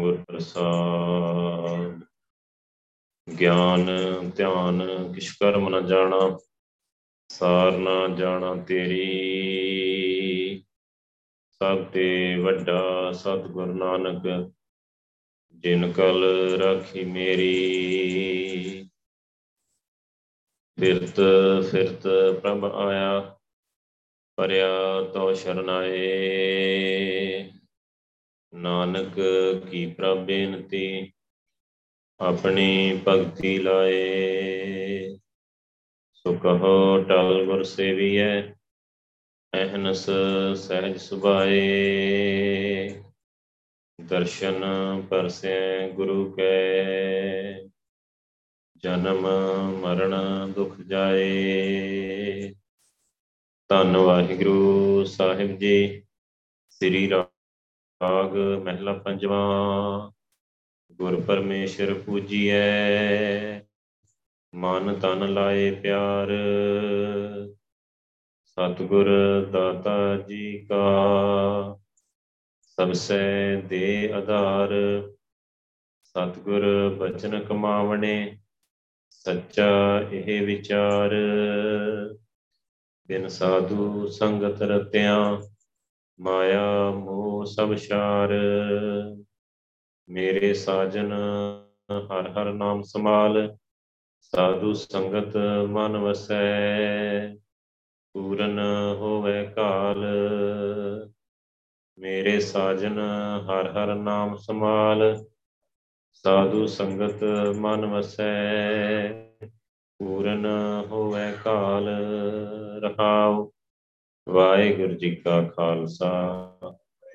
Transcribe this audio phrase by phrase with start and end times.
[0.00, 2.00] ਗੁਰ ਪ੍ਰਸਾਦ
[3.40, 3.90] ਗਿਆਨ,
[4.30, 6.38] ਧਿਆਨ ਕਿਛ ਕਰਮ ਨ ਜਾਣਾ,
[7.28, 10.64] ਸਾਰ ਨਾ ਜਾਣਾ ਤੇਰੀ।
[11.50, 14.52] ਸਭ ਤੇ ਵੱਡਾ ਸਤਿਗੁਰ ਨਾਨਕ,
[15.54, 16.24] ਜਿਨ ਕਲ
[16.58, 18.88] ਰਾਖੀ ਮੇਰੀ।
[20.80, 21.20] ਫਿਰਤ
[21.70, 22.02] ਫਿਰਤ
[22.42, 23.38] ਪ੍ਰਭ ਆਇਆ,
[24.36, 26.32] ਪਰਿਆ ਤੋ ਸ਼ਰਨਾਏ।
[28.54, 29.20] ਨਾਨਕ
[29.70, 31.12] ਕੀ ਪ੍ਰਭ ਬੇਨਤੀ,
[32.20, 35.16] ਆਪਣੀ ਭਗਤੀ ਲਾਏ।
[36.12, 38.42] ਸੋ ਕਹੋ ਟਲ ਗੁਰ ਸੇਵੀਐ
[39.52, 40.10] ਅਹਨਸ
[40.56, 43.00] ਸਹਿਜ ਸੁਭਾਏ।
[43.98, 44.62] ਦਰਸ਼ਨ
[45.10, 47.60] ਪਰਸੈ ਗੁਰੂ ਕੈ,
[48.76, 49.26] ਜਨਮ
[49.80, 52.54] ਮਰਨ ਦੁਖ ਜਾਏ।
[53.68, 56.02] ਧੰਨ ਵਾਹਿਗੁਰੂ ਸਾਹਿਬ ਜੀ,
[56.70, 57.08] ਸ੍ਰੀ
[58.02, 60.10] ਰਾਗ ਮਹਿਲਾ ਪੰਜਵਾਂ,
[60.90, 63.60] ਗੁਰ ਪਰਮੇਸ਼ਰ ਪੂਜੀਐ,
[64.54, 66.28] ਮਨ ਤਨ ਲਾਏ ਪਿਆਰ,
[68.44, 69.10] ਸਤਿਗੁਰ
[69.52, 70.82] ਦਾਤਾ ਜੀ ਕਾ
[72.62, 74.70] ਸਬਸੈ ਦੇ ਆਧਾਰ,
[76.02, 78.38] ਸਤਿਗੁਰ ਬਚਨ ਕਮਾਵਣੇ,
[79.10, 81.14] ਸੱਚਾ ਇਹ ਵਿਚਾਰ।
[83.08, 85.42] ਬਿਨ ਸਾਧੂ ਸੰਗਤ ਰਤਿਆਂ,
[86.20, 88.32] ਮਾਇਆ ਮੋਹ ਸਭ ਸ਼ਾਰ।
[90.08, 91.12] ਮੇਰੇ ਸਾਜਨ
[91.90, 93.56] ਹਰ ਹਰ ਨਾਮ ਸਮਾਲ
[94.20, 95.36] ਸਾਧੂ ਸੰਗਤ
[95.68, 97.34] ਮਨ ਵਸੈ।
[98.14, 98.58] ਪੂਰਨ
[98.98, 100.04] ਹੋਵੇ ਕਾਲ,
[101.98, 102.98] ਮੇਰੇ ਸਾਜਨ
[103.40, 105.24] ਹਰ ਹਰ ਨਾਮ ਸਮਾਲ
[106.12, 107.24] ਸਾਧੂ ਸੰਗਤ
[107.56, 109.12] ਮਨ ਵਸੈ।
[110.00, 110.46] ਪੂਰਨ
[110.86, 111.88] ਹੋਵੇ ਕਾਲ,
[112.82, 113.50] ਰਹਾਉ
[114.28, 116.10] ਵਾਹਿਗੁਰੂ ਜੀ ਕਾ ਖਾਲਸਾ।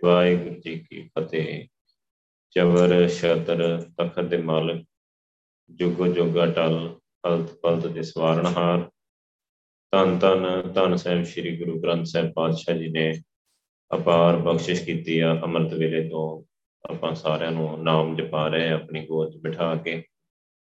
[0.03, 1.67] ਵਾਹਿਗੁਰੂ ਜੀ ਕੀ ਫਤਿਹ।
[2.55, 3.61] ਚਵਰ ਸ਼ਤਰ
[3.97, 4.83] ਤਖਤ ਦੇ ਮਾਲਕ,
[5.69, 6.75] ਜੁਗ ਜੁਗ ਅਟਲ
[7.23, 8.89] ਹਲਤ ਪਲਤ ਦੇ ਸਵਾਰਨਹਾਰ
[9.93, 13.11] ਤਨ ਤਨ ਤਨ ਸਾਹਿਬ ਸ੍ਰੀ ਗੁਰੂ ਗ੍ਰੰਥ ਸਾਹਿਬ ਪਾਤਸ਼ਾਹ ਜੀ ਨੇ
[13.91, 16.43] ਅਪਾਰ ਬਖਸ਼ਿਸ਼ ਕੀਤੀ ਆ ਅੰਮ੍ਰਿਤ ਵੇਲੇ ਤੋਂ।
[16.83, 20.01] ਆਪਾਂ ਸਾਰਿਆਂ ਨੂੰ ਨਾਮ ਜਪਾ ਰਹੇ ਆਪਣੀ ਗੋਦ 'ਚ ਬਿਠਾ ਕੇ।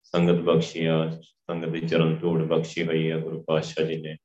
[0.02, 4.16] ਸੰਗਤ ਬਖਸ਼ੀ ਆ, ਸੰਗਤ ਦੀ ਚਰਨ ਧੂੜ ਬਖਸ਼ੀ ਹੋਈ ਆ ਗੁਰੂ ਪਾਤਸ਼ਾਹ ਜੀ ਨੇ।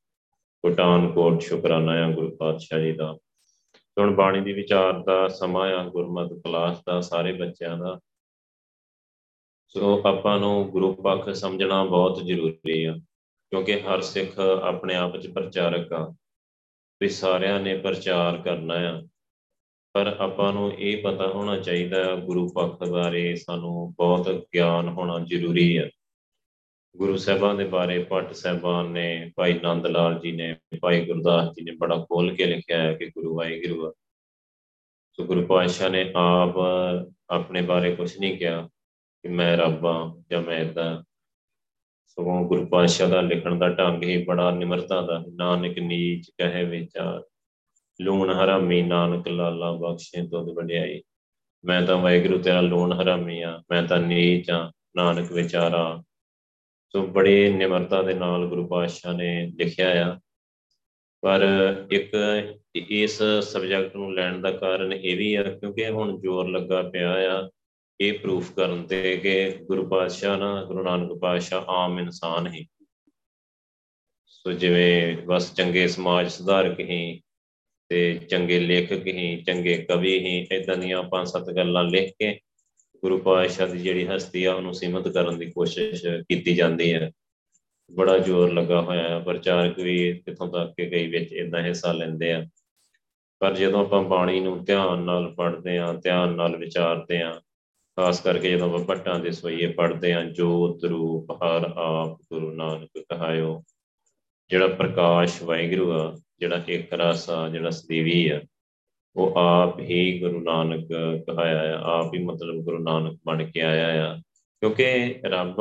[0.64, 3.18] ਕੋਟਾਨ ਕੋਟ ਸ਼ੁਕਰਾਨਾ ਆ ਗੁਰੂ ਪਾਤਸ਼ਾਹ ਜੀ ਦਾ।
[4.00, 8.00] ਹੁਣ ਬਾਣੀ ਦੀ ਵਿਚਾਰ ਦਾ ਸਮਾਂ ਆ, ਗੁਰਮਤਿ ਕਲਾਸ ਦਾ, ਸਾਰੇ ਬੱਚਿਆਂ ਦਾ।
[9.68, 12.94] ਸੋ ਆਪਾਂ ਨੂੰ ਗੁਰੂ ਪੱਖ ਸਮਝਣਾ ਬਹੁਤ ਜ਼ਰੂਰੀ ਆ,
[13.50, 16.14] ਕਿਉਂਕਿ ਹਰ ਸਿੱਖ ਆਪਣੇ ਆਪ ਵਿੱਚ ਪ੍ਰਚਾਰਕ ਆ,
[17.02, 19.02] ਵੀ ਸਾਰਿਆਂ ਨੇ ਪ੍ਰਚਾਰ ਕਰਨਾ ਆ।
[19.94, 25.78] ਪਰ ਆਪਾਂ ਨੂੰ ਇਹ ਪਤਾ ਹੋਣਾ ਚਾਹੀਦਾ ਗੁਰੂ ਪੱਖ ਬਾਰੇ ਸਾਨੂੰ ਬਹੁਤ ਗਿਆਨ ਹੋਣਾ ਜ਼ਰੂਰੀ
[25.78, 25.90] ਹੈ
[26.98, 31.64] ਗੁਰੂ ਸਾਹਿਬਾਂ ਦੇ ਬਾਰੇ ਪਟ ਸਾਹਿਬਾਨ ਨੇ, ਭਾਈ ਨੰਦ ਲਾਲ ਜੀ ਨੇ, ਭਾਈ ਗੁਰਦਾਸ ਜੀ
[31.64, 33.94] ਨੇ ਬੜਾ ਖੋਲ ਕੇ ਲਿਖਿਆ ਹੈ ਕਿ ਗੁਰੂ ਵਾਹਿਗੁਰੂ ਆ।
[35.14, 36.54] ਸੋ ਗੁਰੂ ਪਾਤਸ਼ਾਹ ਨੇ ਆਪ
[37.30, 38.70] ਆਪਣੇ ਬਾਰੇ ਕੁਝ ਨਹੀਂ ਕਿਹਾ
[39.24, 41.04] ਕਿ ਮੈਂ ਰੱਬ ਆ ਜਾਂ ਮੈਂ ਇਦਾਂ
[42.06, 47.22] ਸਗੋਂ ਗੁਰੂ ਪਾਤਸ਼ਾਹ ਦਾ ਲਿਖਣ ਦਾ ਢੰਗ ਹੀ ਬੜਾ ਨਿਮਰਤਾ ਦਾ ਨਾਨਕ ਨੀਚ ਕਹੇ ਵਿਚਾਰ,
[48.02, 51.02] ਲੂਣ ਹਰਾਮੀ ਨਾਨਕ ਲਾਲਾ ਬਖਸ਼ੇ ਦੁੱਧ ਵਡਿਆਈ।
[51.66, 56.04] ਮੈਂ ਤਾਂ ਵਾਹਿਗੁਰੂ ਤੇਰਾ ਲੂਣ ਹਰਾਮੀ ਆ ਮੈਂ ਤਾਂ ਨੀਚ ਆ ਨਾਨਕ ਵਿਚਾਰਾ
[56.96, 60.20] ਸੋ ਬੜੀ ਨਿਮਰਤਾ ਦੇ ਨਾਲ ਗੁਰੂ ਪਾਤਸ਼ਾਹ ਨੇ ਲਿਖਿਆ ਆ।
[61.22, 61.42] ਪਰ
[61.92, 62.12] ਇੱਕ
[62.76, 67.50] ਇਸ ਸਬਜੈਕਟ ਨੂੰ ਲੈਣ ਦਾ ਕਾਰਨ ਇਹ ਵੀ ਆ, ਕਿਉਂਕਿ ਹੁਣ ਜ਼ੋਰ ਲੱਗਾ ਪਿਆ ਆ
[68.02, 72.68] ਇਹ ਪ੍ਰੂਫ ਕਰਨ ਤੇ ਕਿ ਗੁਰੂ ਪਾਤਸ਼ਾਹ ਨਾ, ਗੁਰੂ ਨਾਨਕ ਪਾਤਸ਼ਾਹ ਆਮ ਇਨਸਾਨ ਹੀ।
[74.28, 77.22] ਸੋ ਜਿਵੇਂ ਬਸ ਚੰਗੇ ਸਮਾਜ ਸੁਧਾਰਕ ਹੀ
[77.90, 82.40] ਤੇ ਚੰਗੇ ਲੇਖਕ ਹੀ, ਚੰਗੇ ਕਵੀ ਹੀ ਇਦਾਂ ਦੀਆਂ ਪੰਜ ਸੱਤ ਗੱਲਾਂ ਲਿਖ ਕੇ
[83.04, 87.12] ਗੁਰੂ ਪਾਤਸ਼ਾਹ ਦੀ ਜਿਹੜੀ ਹਸਤੀ ਆ, ਉਹਨੂੰ ਸੀਮਤ ਕਰਨ ਦੀ ਕੋਸ਼ਿਸ਼ ਕੀਤੀ ਜਾਂਦੀ ਹੈ।
[87.92, 92.34] ਬੜਾ ਜ਼ੋਰ ਲੱਗਾ ਹੋਇਆ ਹੈ। ਪ੍ਰਚਾਰਕ ਵੀ ਕਿਥੋਂ ਤੱਕ ਕਿ ਕਈ ਵਿੱਚ ਇਦਾਂ ਹਿੱਸਾ ਲੈਂਦੇ
[92.34, 92.48] ਆ।
[93.40, 97.42] ਪਰ ਜਦੋਂ ਆਪਾਂ ਬਾਣੀ ਨੂੰ ਧਿਆਨ ਨਾਲ ਪੜ੍ਹਦੇ ਆ ਧਿਆਨ ਨਾਲ ਵਿਚਾਰਦੇ ਆ
[97.96, 102.90] ਖਾਸ ਕਰਕੇ ਜਦੋਂ ਆਪਾਂ ਭੱਟਾਂ ਦੇ ਸੋਈਏ ਪੜ੍ਹਦੇ ਆ ਜੋਤ ਰੂਪ ਹਰ ਆਪ ਗੁਰੂ ਨਾਨਕ
[102.98, 103.64] ਕਹਾਇਓ,
[104.50, 108.42] ਜਿਹੜਾ ਪ੍ਰਕਾਸ਼ ਵਾਹਿਗੁਰੂ ਆ, ਜਿਹੜਾ ਇੱਕ ਰਸ ਆ, ਜਿਹੜਾ ਸਦੀਵੀ ਆ
[109.16, 110.90] ਉਹ ਆਪ ਹੀ ਗੁਰੂ ਨਾਨਕ
[111.28, 114.18] ਕਹਾਇਆ ਆ, ਆਪ ਹੀ ਮਤਲਬ ਗੁਰੂ ਨਾਨਕ ਬਣ ਕੇ ਆਇਆ ਆ।
[114.60, 115.56] ਕਿਉਂਕਿ ਰੱਬ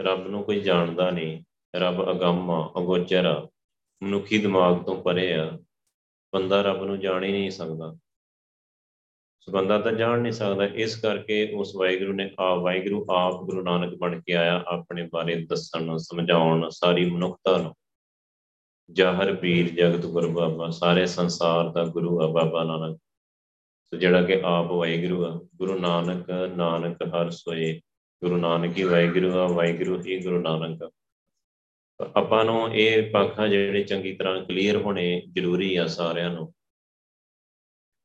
[0.00, 1.42] ਰੱਬ ਨੂੰ ਕੋਈ ਜਾਣਦਾ ਨਹੀਂ,
[1.76, 3.48] ਰੱਬ ਅਗੰਮ ਆ, ਅਗੋਚਰ ਆ,
[4.02, 5.58] ਮਨੁੱਖੀ ਦਿਮਾਗ ਤੋਂ ਪਰੇ ਆ।
[6.34, 7.96] ਬੰਦਾ ਰੱਬ ਨੂੰ ਜਾਣ ਹੀ ਨਹੀਂ ਸਕਦਾ।
[9.40, 13.62] ਸੋ ਬੰਦਾ ਤਾਂ ਜਾਣ ਨਹੀਂ ਸਕਦਾ, ਇਸ ਕਰਕੇ ਉਸ ਵਾਹਿਗੁਰੂ ਨੇ, ਆ ਵਾਹਿਗੁਰੂ ਆਪ ਗੁਰੂ
[13.62, 17.74] ਨਾਨਕ ਬਣ ਕੇ ਆਇਆ, ਆਪਣੇ ਬਾਰੇ ਦੱਸਣ, ਸਮਝਾਉਣ ਸਾਰੀ ਮਨੁੱਖਤਾ ਨੂੰ।
[18.92, 22.98] ਜਾਹਰ, ਪੀਰ, ਜਗਤ, ਗੁਰ ਬਾਬਾ, ਸਾਰੇ ਸੰਸਾਰ ਦਾ ਗੁਰੂ ਆ ਬਾਬਾ ਨਾਨਕ।
[23.86, 27.80] ਸੋ ਜਿਹੜਾ ਕਿ ਆਪ ਵਾਹਿਗੁਰੂ ਆ, ਗੁਰੂ ਨਾਨਕ ਨਾਨਕ ਹਰ ਸੋਏ।
[28.24, 30.90] ਗੁਰੂ ਨਾਨਕ ਹੀ ਵਾਹਿਗੁਰੂ ਆ, ਵਾਹਿਗੁਰੂ ਹੀ ਗੁਰੂ ਨਾਨਕ
[32.16, 36.54] ਆਪਾਂ ਨੂੰ ਇਹ ਪੱਖਾਂ ਜਿਹੜੇ ਚੰਗੀ ਤਰ੍ਹਾਂ ਕਲੀਅਰ ਹੋਣੇ ਜ਼ਰੂਰੀ ਆ ਸਾਰਿਆਂ ਨੂੰ।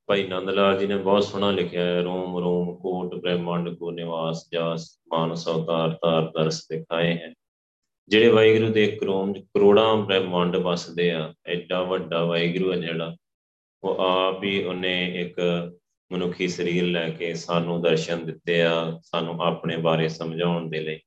[0.07, 4.49] ਭਾਈ ਨੰਦ ਲਾਲ ਜੀ ਨੇ ਬਹੁਤ ਸੋਹਣਾ ਲਿਖਿਆ ਹੈ, ਰੋਮ ਰੋਮ, ਕੋਟ, ਬ੍ਰਹਮੰਡ, ਕੋ ਨਿਵਾਸ,
[4.53, 7.33] ਜਾਸ, ਮਾਨਸ, ਅਵਤਾਰ, ਤਾਰ, ਦਰਸ, ਦਿਖਾਏ ਹੈ।
[8.07, 13.15] ਜਿਹੜੇ ਵਾਹਿਗੁਰੂ ਦੇ ਕਰੋਮ ਕਰੋੜਾਂ ਬ੍ਰਹਮੰਡ ਵਸਦੇ ਆ, ਐਡਾ ਵੱਡਾ ਵਾਹਿਗੁਰੂ ਹੈ ਜਿਹੜਾ,
[13.83, 15.39] ਉਹ ਆਪ ਹੀ ਉਹਨੇ ਇੱਕ
[16.11, 20.99] ਮਨੁੱਖੀ ਸਰੀਰ ਲੈ ਕੇ ਸਾਨੂੰ ਦਰਸ਼ਨ ਦਿੱਤੇ ਆ, ਸਾਨੂੰ ਆਪਣੇ ਬਾਰੇ ਸਮਝਾਉਣ ਦੇ ਲਈ।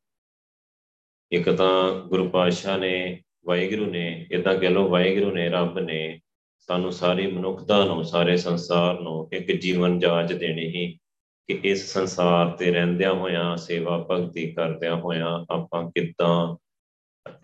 [1.33, 6.21] ਇੱਕ ਤਾਂ ਗੁਰੂ ਪਾਤਸ਼ਾਹ ਨੇ, ਵਾਹਿਗੁਰੂ ਨੇ ਇਦਾਂ ਕਹ ਲੋ ਵਾਹਿਗੁਰੂ ਨੇ, ਰੱਬ ਨੇ
[6.59, 10.99] ਸਾਨੂੰ ਸਾਰੀ ਮਨੁੱਖਤਾ ਨੂੰ, ਸਾਰੇ ਸੰਸਾਰ ਨੂੰ ਇੱਕ ਜੀਵਨ ਜਾਚ ਦੇਣੀ ਹੀ
[11.47, 16.57] ਕਿ ਇਸ ਸੰਸਾਰ ਤੇ ਰਹਿੰਦਿਆਂ ਹੋਇਆਂ, ਸੇਵਾ ਭਗਤੀ ਕਰਦਿਆਂ ਹੋਇਆਂ ਆਪਾਂ ਕਿੱਦਾਂ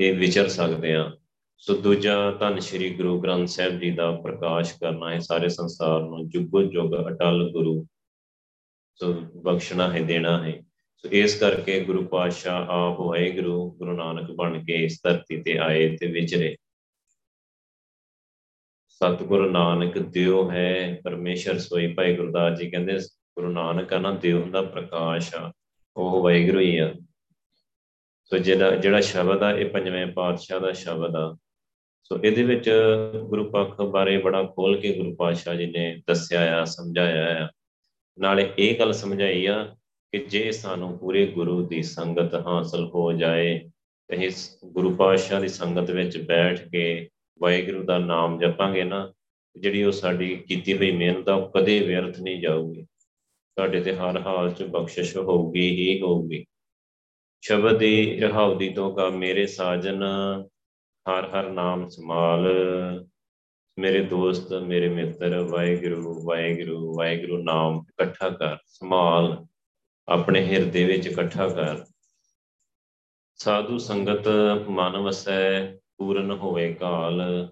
[0.01, 1.17] ਇਹ ਵਿਚਰ ਸਕਦੇ ਆ
[1.59, 6.29] ਸੋ ਦੂਜਾ ਧੰਨ ਸ਼੍ਰੀ ਗੁਰੂ ਗ੍ਰੰਥ ਸਾਹਿਬ ਜੀ ਦਾ ਪ੍ਰਕਾਸ਼ ਕਰਨਾ ਹੈ ਸਾਰੇ ਸੰਸਾਰ ਨੂੰ,
[6.29, 7.87] ਜੁਗੋ ਜੁਗ ਅਟਲ ਗੁਰੂ।
[8.95, 10.63] ਸੋ ਬਖਸ਼ਣਾ ਹੈ, ਦੇਣਾ ਹੈ।
[10.97, 15.97] ਸੋ ਇਸ ਕਰਕੇ ਗੁਰੂ ਪਾਤਸ਼ਾਹ ਆਪ ਵਾਹਿਗੁਰੂ, ਗੁਰੂ ਨਾਨਕ ਬਣ ਕੇ ਇਸ ਧਰਤੀ ਤੇ ਆਏ
[15.97, 16.57] ਤੇ ਵਿਚਰੇ।
[18.89, 24.43] ਸਤਿਗੁਰੂ ਨਾਨਕ, ਦਿਓ ਹੈ ਪਰਮੇਸ਼ਰ, ਸੋਈ ਭਾਈ ਗੁਰਦਾਸ ਜੀ। ਕਹਿੰਦੇ ਗੁਰੂ ਨਾਨਕ ਆ ਨਾ, ਦਿਓ
[24.43, 25.53] ਦਾ ਪ੍ਰਕਾਸ਼ ਆ।
[25.97, 26.95] ਉਹ ਵਾਹਿਗੁਰੂ ਹੀ ਆ।
[28.31, 31.37] ਸੋ ਜਿਹੜਾ ਜਿਹੜਾ ਸ਼ਬਦ ਆ, ਇਹ ਪੰਜਵੇਂ ਪਾਤਸ਼ਾਹ ਦਾ ਸ਼ਬਦ ਆ।
[32.03, 32.71] ਸੋ ਇਹਦੇ ਵਿੱਚ
[33.29, 37.49] ਗੁਰੂ ਪੱਖ ਬਾਰੇ ਬੜਾ ਖੋਲ ਕੇ ਗੁਰੂ ਪਾਤਸ਼ਾਹ ਜੀ ਨੇ ਦੱਸਿਆ ਆ, ਸਮਝਾਇਆ ਆ।
[38.19, 39.77] ਨਾਲੇ ਇਹ ਗੱਲ ਸਮਝਾਈ ਆ
[40.13, 43.71] ਕਿ ਜੇ ਸਾਨੂੰ ਪੂਰੇ ਗੁਰੂ ਦੀ ਸੰਗਤ ਹਾਸਲ ਹੋ ਜਾਏ,
[44.09, 47.09] ਤੇ ਇਸ ਗੁਰੂ ਪਾਤਸ਼ਾਹ ਦੀ ਸੰਗਤ ਵਿੱਚ ਬੈਠ ਕੇ
[47.43, 49.13] ਵਾਹਿਗੁਰੂ ਦਾ ਨਾਮ ਜਪਾਂਗੇ ਨਾ,
[49.57, 52.87] ਜਿਹੜੀ ਉਹ ਸਾਡੀ ਕੀਤੀ ਹੋਈ ਮਿਹਨਤ ਆ, ਉਹ ਕਦੇ ਵਿਅਰਥ ਨਹੀਂ ਜਾਊਗੀ।
[53.59, 56.47] ਸਾਡੇ ਤੇ ਹਰ ਹਾਲ 'ਚ ਬਖਸ਼ਿਸ਼ ਹੋਊਗੀ, ਹੀ ਹੋਊਗੀ।
[57.43, 60.03] ਸ਼ਬਦ ਦੀ ਰਹਾਉਦੀ ਤੋਂ ਕਾ ਮੇਰੇ ਸਾਜਨ,
[61.07, 62.49] ਹਰ ਹਰ ਨਾਮ ਸਮਾਲ
[63.79, 69.47] ਮੇਰੇ ਦੋਸਤ, ਮੇਰੇ ਮਿੱਤਰ, ਵਾਹਿਗੁਰੂ ਵਾਹਿਗੁਰੂ ਵਾਹਿਗੁਰੂ ਨਾਮ ਇਕੱਠਾ ਕਰ ਸਮਾਲ
[70.09, 71.85] ਆਪਣੇ ਹਿਰਦੇ ਵਿੱਚ ਇਕੱਠਾ ਕਰ।
[73.35, 74.29] ਸਾਧੂ ਸੰਗਤ,
[74.69, 77.49] ਮਨ ਵਸੈ, ਪੂਰਨ ਹੋਵੇ ਕਾਲ।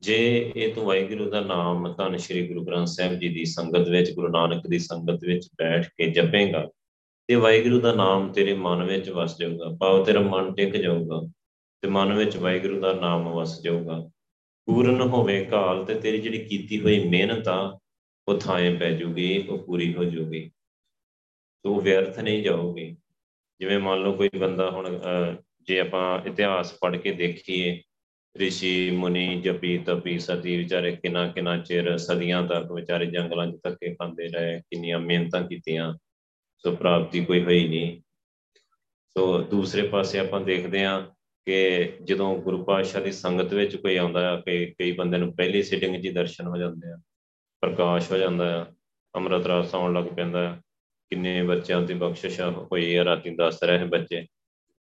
[0.00, 4.12] ਜੇ ਇਹ ਤੂੰ ਵਾਹਿਗੁਰੂ ਦਾ ਨਾਮ ਧੰਨ ਸ਼੍ਰੀ ਗੁਰੂ ਗ੍ਰੰਥ ਸਾਹਿਬ ਜੀ ਦੀ ਸੰਗਤ ਵਿੱਚ,
[4.12, 6.68] ਗੁਰੂ ਨਾਨਕ ਦੀ ਸੰਗਤ ਵਿੱਚ ਬੈਠ ਕੇ ਜਪੇਗਾ
[7.28, 11.20] ਤੇ ਵਾਹਿਗੁਰੂ ਦਾ ਨਾਮ ਤੇਰੇ ਮਨ ਵਿੱਚ ਵਸ ਜਾਊਗਾ। ਭਾਵ ਤੇਰਾ ਮਨ ਟਿਕ ਜਾਊਗਾ
[11.82, 13.98] ਤੇ ਮਨ ਵਿੱਚ ਵਾਹਿਗੁਰੂ ਦਾ ਨਾਮ ਵਸ ਜਾਊਗਾ।
[14.68, 17.78] ਪੂਰਨ ਹੋਵੇ ਕਾਲ ਤੇ ਤੇਰੀ ਜਿਹੜੀ ਕੀਤੀ ਹੋਈ ਮਿਹਨਤ ਆ,
[18.28, 20.50] ਉਹ ਥਾਂ ਪੈ ਜੂਗੀ, ਉਹ ਪੂਰੀ ਹੋ ਜੂਗੀ।
[21.64, 22.96] ਤੂੰ ਵਿਅਰਥ ਨਹੀਂ ਜਾਊਗੀ।
[23.60, 25.00] ਜਿਵੇਂ ਮੰਨ ਲਓ ਕੋਈ ਬੰਦਾ ਹੁਣ
[25.62, 27.82] ਜੇ ਆਪਾਂ ਇਤਿਹਾਸ ਪੜ੍ਹ ਕੇ ਦੇਖੀਏ,
[28.36, 33.94] ਰਿਸ਼ੀ, ਮੁਨੀ, ਜਪੀ, ਤਪੀ, ਸਤੀ, ਵਿਚਾਰੇ ਕਿੰਨਾ ਕਿੰਨਾ ਚਿਰ ਸਦੀਆਂ ਤੱਕ ਵਿਚਾਰੇ ਜੰਗਲਾਂ 'ਚ ਧੱਕੇ
[33.94, 35.94] ਖਾਂਦੇ ਰਹੇ, ਕਿੰਨੀਆਂ ਮਿਹਨਤਾਂ ਕੀਤੀਆਂ।
[36.66, 38.00] ਸੋ ਪ੍ਰਾਪਤੀ ਕੋਈ ਹੋਈ ਨਹੀਂ।
[39.16, 41.00] ਸੋ ਦੂਸਰੇ ਪਾਸੇ ਆਪਾਂ ਦੇਖਦੇ ਹਾਂ
[41.46, 45.62] ਕਿ ਜਦੋਂ ਗੁਰੂ ਪਾਤਸ਼ਾਹ ਦੀ ਸੰਗਤ ਵਿੱਚ ਕੋਈ ਆਉਂਦਾ ਹੈ ਕਿ ਕਈ ਬੰਦੇ ਨੂੰ ਪਹਿਲੀ
[45.62, 46.96] ਸਿਟਿੰਗ 'ਚ ਹੀ ਦਰਸ਼ਨ ਹੋ ਜਾਂਦੇ ਆ,
[47.62, 48.64] ਪ੍ਰਕਾਸ਼ ਹੋ ਜਾਂਦਾ ਆ
[49.14, 50.60] ਅੰਮ੍ਰਿਤ ਰਸ ਆਉਣ ਲੱਗ ਪੈਂਦਾ
[51.10, 54.24] ਕਿੰਨੇ ਬੱਚਿਆਂ ਦੀ ਬਖਸ਼ਿਸ਼ ਹੋਈ ਆ ਰਾਤੀ ਦੱਸ ਰਹੇ ਬੱਚੇ।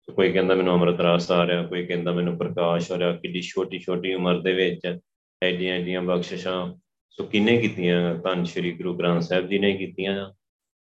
[0.07, 3.79] ਕੋਈ ਕਹਿੰਦਾ ਮੈਨੂੰ ਅੰਮ੍ਰਿਤ ਰਸ ਆ ਰਿਹਾ, ਕੋਈ ਕਹਿੰਦਾ ਮੈਨੂੰ ਪ੍ਰਕਾਸ਼ ਹੋ ਰਿਹਾ, ਕਿੱਡੀ ਛੋਟੀ
[3.79, 4.99] ਛੋਟੀ ਉਮਰ ਦੇ ਵਿੱਚ
[5.41, 6.75] ਐਡੀਆਂ ਐਡੀਆਂ ਬਖਸ਼ਿਸ਼ਾਂ।
[7.09, 10.31] ਸੋ ਕਿੰਨੇ ਕੀਤੀਆਂ ਧੰਨ ਸ਼੍ਰੀ ਗੁਰੂ ਗ੍ਰੰਥ ਸਾਹਿਬ ਜੀ ਨੇ ਕੀਤੀਆਂ?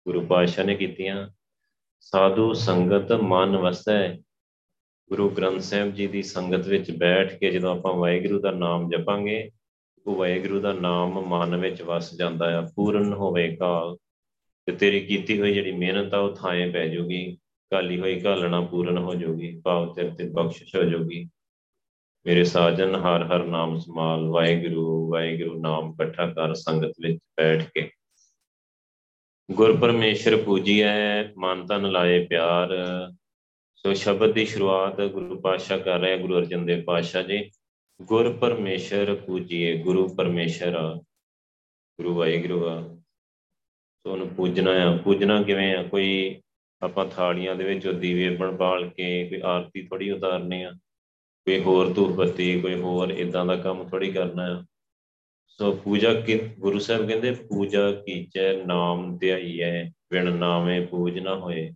[0.08, 1.30] ਗੁਰੂ ਪਾਤਸ਼ਾਹ ਨੇ ਕੀਤੀਆਂ।
[2.00, 4.18] ਸਾਧੂ ਸੰਗਤ ਮਨ ਵਸੈ।
[5.10, 9.52] ਗੁਰੂ ਗ੍ਰੰਥ ਸਾਹਿਬ ਜੀ ਦੀ ਸੰਗਤ ਵਿੱਚ ਬੈਠ ਕੇ ਜਦੋਂ ਆਪਾਂ ਵਾਹਿਗੁਰੂ ਦਾ ਨਾਮ ਜਪਾਂਗੇ,
[10.08, 13.98] ਉਹ ਵਾਹਿਗੁਰੂ ਦਾ ਨਾਮ ਮਨ ਵਿੱਚ ਵਸ ਜਾਂਦਾ ਆ, ਪੂਰਨ ਹੋਵੇ ਕਾਲ।
[14.66, 17.38] ਤੇ ਤੇਰੀ ਕੀਤੀ ਹੋਈ ਜਿਹੜੀ ਮਿਹਨਤ ਆ, ਉਹ ਥਾਂ ਪੈ ਜਾਊਗੀ
[17.72, 21.30] ਕਾਲੀ ਹੋਈ ਘਾਲਣਾ ਪੂਰਨ ਹੋ ਜਾਊਗੀ ਭਾਵ ਤੇਰੇ ਤੇ ਬਖਸ਼ਿਸ਼ ਹੋ ਜਾਊਗੀ
[22.26, 27.92] ਮੇਰੇ ਸਾਜਨ ਹਰ ਹਰ ਨਾਮ ਸਮਾਲ, ਵਾਹਿਗੁਰੂ ਵਾਹਿਗੁਰੂ ਨਾਮ ਇਕੱਠਾ ਕਰ ਸੰਗਤ ਵਿੱਚ ਬੈਠ ਕੇ।
[29.52, 32.70] ਗੁਰ ਪਰਮੇਸ਼ਰ ਪੂਜੀਐ, ਮਨ ਤਨ ਲਾਏ ਪਿਆਰ।
[33.76, 37.52] ਸੋ ਸ਼ਬਦ ਦੀ ਸ਼ੁਰੂਆਤ ਗੁਰੂ ਪਾਤਸ਼ਾਹ ਕਰ ਰਹੇ ਗੁਰੂ ਅਰਜਨ ਦੇਵ ਪਾਤਸ਼ਾਹ ਜੀ।
[38.02, 40.96] ਗੁਰ ਪਰਮੇਸ਼ਰ ਪੂਜੀਏ ਗੁਰੂ ਪਰਮੇਸ਼ਰ
[42.00, 42.82] ਗੁਰੂ ਵਾਹਿਗੁਰੂ ਆ।
[43.94, 45.84] ਸੋ ਉਹਨੂੰ ਪੂਜਣਾ ਆ। ਪੂਜਣਾ ਕਿਵੇਂ ਆ?
[45.84, 46.42] ਕੋਈ
[46.82, 50.72] ਆਪਾਂ ਥਾਲੀਆਂ ਦੇ ਵਿੱਚ ਦੀਵੇ ਬਣ ਬਾਲ ਕੇ, ਕੋਈ ਆਰਤੀ ਥੋੜੀ ਉਤਾਰਨੀ ਆ।
[51.46, 54.64] ਕੋਈ ਹੋਰ ਧੂਪ ਬੱਤੀ ਕੋਈ ਹੋਰ ਇਦਾਂ ਦਾ ਕੰਮ ਥੋੜੀ ਕਰਨਾ ਆ।
[55.48, 61.72] ਸੋ ਪੂਜਾ ਕਿ, ਗੁਰੂ ਸਾਹਿਬ ਕਹਿੰਦੇ, ਪੂਜਾ ਕੀਚੈ ਨਾਮ ਧਿਆਈਐ, ਬਿਨ ਨਾਮੇ ਪੂਜ ਨਾ ਹੋਏ।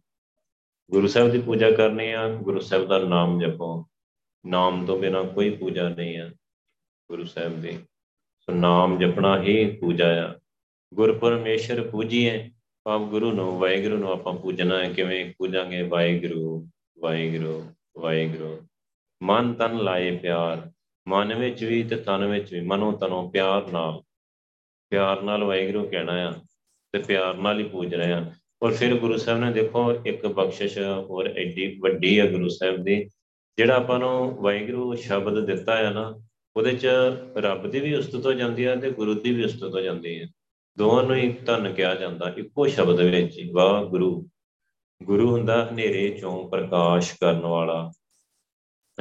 [0.91, 3.85] ਗੁਰੂ ਸਾਹਿਬ ਦੀ ਪੂਜਾ ਕਰਨੀ ਆ, ਗੁਰੂ ਸਾਹਿਬ ਦਾ ਨਾਮ ਜਪੋ।
[4.45, 6.29] ਨਾਮ ਤੋਂ ਬਿਨਾ ਕੋਈ ਪੂਜਾ ਨਹੀਂ ਆ
[7.11, 7.71] ਗੁਰੂ ਸਾਹਿਬ ਦੀ।
[8.39, 10.35] ਸੋ ਨਾਮ ਜਪਣਾ ਹੀ ਪੂਜਾ ਆ।
[10.93, 12.51] ਗੁਰ ਪਰਮੇਸ਼ਰ ਪੂਜੀਏ
[12.87, 15.81] ਆਪ ਗੁਰੂ ਨੂੰ, ਵਾਹਿਗੁਰੂ ਨੂੰ ਆਪਾਂ ਪੂਜਣਾ ਹੈ। ਕਿਵੇਂ ਪੂਜਾਂਗੇ?
[15.81, 17.65] ਵਾਹਿਗੁਰੂ ਵਾਹਿਗੁਰੂ
[17.97, 18.67] ਵਾਹਿਗੁਰੂ।
[19.23, 20.71] ਮਨ ਤਨ ਲਾਏ ਪਿਆਰ
[21.09, 24.01] ਮਨ ਵਿੱਚ ਵੀ ਤੇ ਤਨ ਵਿੱਚ ਵੀ, ਮਨੋਂ ਤਨੋਂ ਪਿਆਰ ਨਾਲ।
[24.91, 26.33] ਪਿਆਰ ਨਾਲ ਵਾਹਿਗੁਰੂ ਕਹਿਣਾ ਆ
[26.93, 30.77] ਤੇ ਪਿਆਰ ਨਾਲ ਹੀ ਪੂਜ ਰਹੇ ਆ ਔਰ ਫਿਰ ਗੁਰੂ ਸਾਹਿਬ ਨੇ ਦੇਖੋ, ਇੱਕ ਬਖਸ਼ਿਸ਼
[30.79, 33.03] ਹੋਰ ਐਡੀ ਵੱਡੀ ਆ ਗੁਰੂ ਸਾਹਿਬ ਦੀ,
[33.57, 36.13] ਜਿਹੜਾ ਆਪਾਂ ਨੂੰ ਵਾਹਿਗੁਰੂ ਸ਼ਬਦ ਦਿੱਤਾ ਹੈ ਨਾ,
[36.57, 36.87] ਉਹਦੇ ਚ
[37.37, 40.27] ਰੱਬ ਦੀ ਵੀ ਉਸਤਤ ਹੋ ਜਾਂਦੀ ਹੈ ਤੇ ਗੁਰੂ ਦੀ ਵੀ ਉਸਤਤ ਹੋ ਜਾਂਦੀ ਹੈ।
[40.77, 44.27] ਦੋਵਾਂ ਨੂੰ ਹੀ ਧੰਨ ਕਿਹਾ ਜਾਂਦਾ, ਇੱਕੋ ਸ਼ਬਦ ਵਿੱਚ ਵਾਹ ਗੁਰੂ
[45.03, 47.91] ਗੁਰੂ ਹੁੰਦਾ ਹਨੇਰੇ ਚੋਂ ਪ੍ਰਕਾਸ਼ ਕਰਨ ਵਾਲਾ।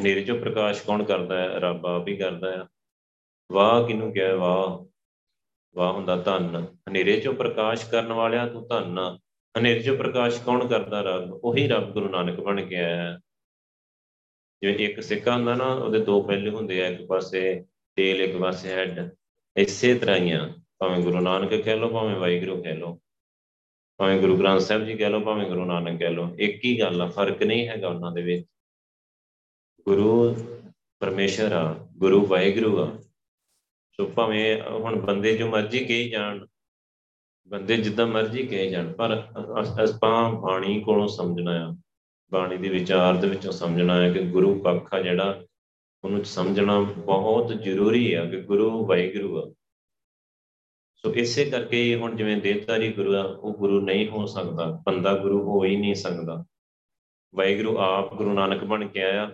[0.00, 1.48] ਹਨੇਰੇ ਚੋਂ ਪ੍ਰਕਾਸ਼ ਕੌਣ ਕਰਦਾ ਹੈ?
[1.48, 2.64] ਰੱਬ ਆਪ ਹੀ ਕਰਦਾ ਹੈ।
[3.52, 4.36] ਵਾਹ ਕਿਨੂੰ ਕਿਹਾ?
[4.36, 4.84] ਵਾਹ।
[5.76, 9.18] ਵਾਹ ਹੁੰਦਾ ਧੰਨ। ਹਨੇਰੇ ਚੋਂ ਪ੍ਰਕਾਸ਼ ਕਰਨ ਵਾਲਿਆ ਤੂੰ ਧੰਨ।
[9.58, 11.00] ਹਨੇਰੇ ਚੋਂ ਪ੍ਰਕਾਸ਼ ਕੌਣ ਕਰਦਾ?
[11.02, 13.20] ਰੱਬ। ਉਹੀ ਰੱਬ ਗੁਰੂ ਨਾਨਕ ਬਣ ਕੇ ਆਇਆ
[14.62, 17.64] ਜਿਵੇਂ ਇੱਕ ਸਿੱਕਾ ਹੁੰਦਾ ਨਾ, ਉਹਦੇ ਦੋ ਪਹਿਲੂ ਹੁੰਦੇ ਆ। ਇੱਕ ਪਾਸੇ
[17.96, 19.10] ਤੇਲ, ਇੱਕ ਪਾਸੇ ਹੈਡ।
[19.56, 23.00] ਇਸੇ ਤਰ੍ਹਾਂ ਹੀ ਆ। ਭਾਵੇਂ ਗੁਰੂ ਨਾਨਕ ਕਹਿ ਲਓ, ਭਾਵੇਂ ਵਾਹਿਗੁਰੂ ਕਹਿ ਲਓ।
[23.96, 27.02] ਭਾਵੇਂ ਗੁਰੂ ਗ੍ਰੰਥ ਸਾਹਿਬ ਜੀ ਕਹਿ ਲਓ, ਭਾਵੇਂ ਗੁਰੂ ਨਾਨਕ ਕਹਿ ਲਓ। ਇੱਕ ਹੀ ਗੱਲ
[27.02, 28.46] ਆ, ਫ਼ਰਕ ਨਹੀਂ ਹੈਗਾ ਉਹਨਾਂ ਦੇ ਵਿੱਚ।
[29.86, 30.34] ਗੁਰੂ
[31.00, 32.96] ਪਰਮੇਸ਼ਰ ਆ, ਗੁਰੂ ਵਾਹਿਗੁਰੂ ਆ।
[33.92, 36.46] ਸੋ ਭਾਵੇਂ ਹੁਣ ਬੰਦੇ ਜੋ ਮਰਜ਼ੀ ਕਹੀ ਜਾਣ,
[37.48, 39.10] ਬੰਦੇ ਜਿੱਦਾਂ ਮਰਜ਼ੀ ਕਹੇ ਜਾਣ, ਪਰ
[39.82, 41.76] ਆਪਾਂ ਬਾਣੀ ਕੋਲੋਂ ਸਮਝਣਾ ਆ।
[42.32, 45.44] ਬਾਣੀ ਦੇ ਵਿਚਾਰ ਦੇ ਵਿੱਚੋਂ ਸਮਝਣਾ ਹੈ ਕਿ ਗੁਰੂ ਪੱਖ ਆ ਜਿਹੜਾ,
[46.04, 49.54] ਉਹਨੂੰ ਸਮਝਣਾ ਬਹੁਤ ਜ਼ਰੂਰੀ ਆ ਕਿ ਗੁਰੂ ਵਾਹਿਗੁਰੂ ਆ।
[50.94, 55.42] ਸੋ ਇਸੇ ਕਰਕੇ ਹੁਣ ਜਿਵੇਂ ਦੇਵਤਾਰੀ ਗੁਰੂ ਆ, ਉਹ ਗੁਰੂ ਨਹੀਂ ਹੋ ਸਕਦਾ, ਬੰਦਾ ਗੁਰੂ
[55.42, 56.44] ਹੋ ਹੀ ਨਹੀਂ ਸਕਦਾ।
[57.34, 59.30] ਵਾਹਿਗੁਰੂ ਆਪ ਗੁਰੂ ਨਾਨਕ ਬਣ ਕੇ ਆਇਆ।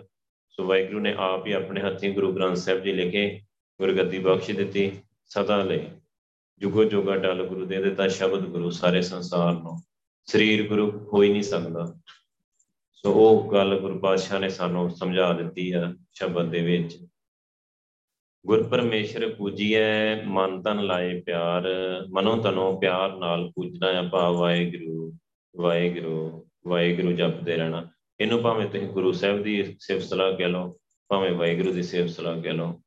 [0.57, 3.41] ਸੋ ਵਾਹਿਗੁਰੂ ਨੇ ਆਪ ਹੀ ਆਪਣੇ ਹੱਥੀਂ ਗੁਰੂ ਗ੍ਰੰਥ ਸਾਹਿਬ ਜੀ ਲਿਖੇ,
[3.79, 4.91] ਗੁਰਗੱਦੀ ਬਖਸ਼ ਦਿੱਤੀ,
[5.25, 5.87] ਸਦਾ ਲਈ।
[6.59, 9.77] ਜੁਗੋ ਜੋਗਾ ਡਲ ਗੁਰੂ ਦੇ ਦਿੱਤਾ ਸ਼ਬਦ ਗੁਰੂ ਸਾਰੇ ਸੰਸਾਰ ਨੂੰ।
[10.25, 11.95] ਸਰੀਰ ਗੁਰੂ ਹੋ ਹੀ ਨਹੀਂ ਸਕਦਾ।
[12.91, 16.97] ਸੋ ਉਹ ਗੱਲ ਗੁਰੂ ਪਾਤਸ਼ਾਹ ਨੇ ਸਾਨੂੰ ਸਮਝਾ ਦਿੱਤੀ ਆ ਸ਼ਬਦ ਦੇ ਵਿੱਚ।
[18.45, 21.63] ਗੁਰ ਪਰਮੇਸ਼ਰ ਪੂਜੀਐ, ਮਨ ਤਨ ਲਾਏ ਪਿਆਰ,
[22.09, 25.17] ਮਨੋ ਤਨੋ ਪਿਆਰ ਨਾਲ ਪੂਜਣਾ ਆ ਭਾਵ ਵਾਹਿਗੁਰੂ
[25.57, 30.79] ਵਾਹਿਗੁਰੂ ਵਾਹਿਗੁਰੂ ਜਪਦੇ ਰਹਿਣਾ। ਇਹਨੂੰ ਭਾਵੇਂ ਤੁਸੀਂ ਗੁਰੂ ਸਾਹਿਬ ਦੀ ਸਿਫਤ ਸਲਾਹ ਕਹਿ ਲਓ,
[31.09, 32.81] ਭਾਵੇਂ ਵਾਹਿਗੁਰੂ ਦੀ ਸਿਫਤ ਸਲਾਹ ਕਹਿ ਲਓ,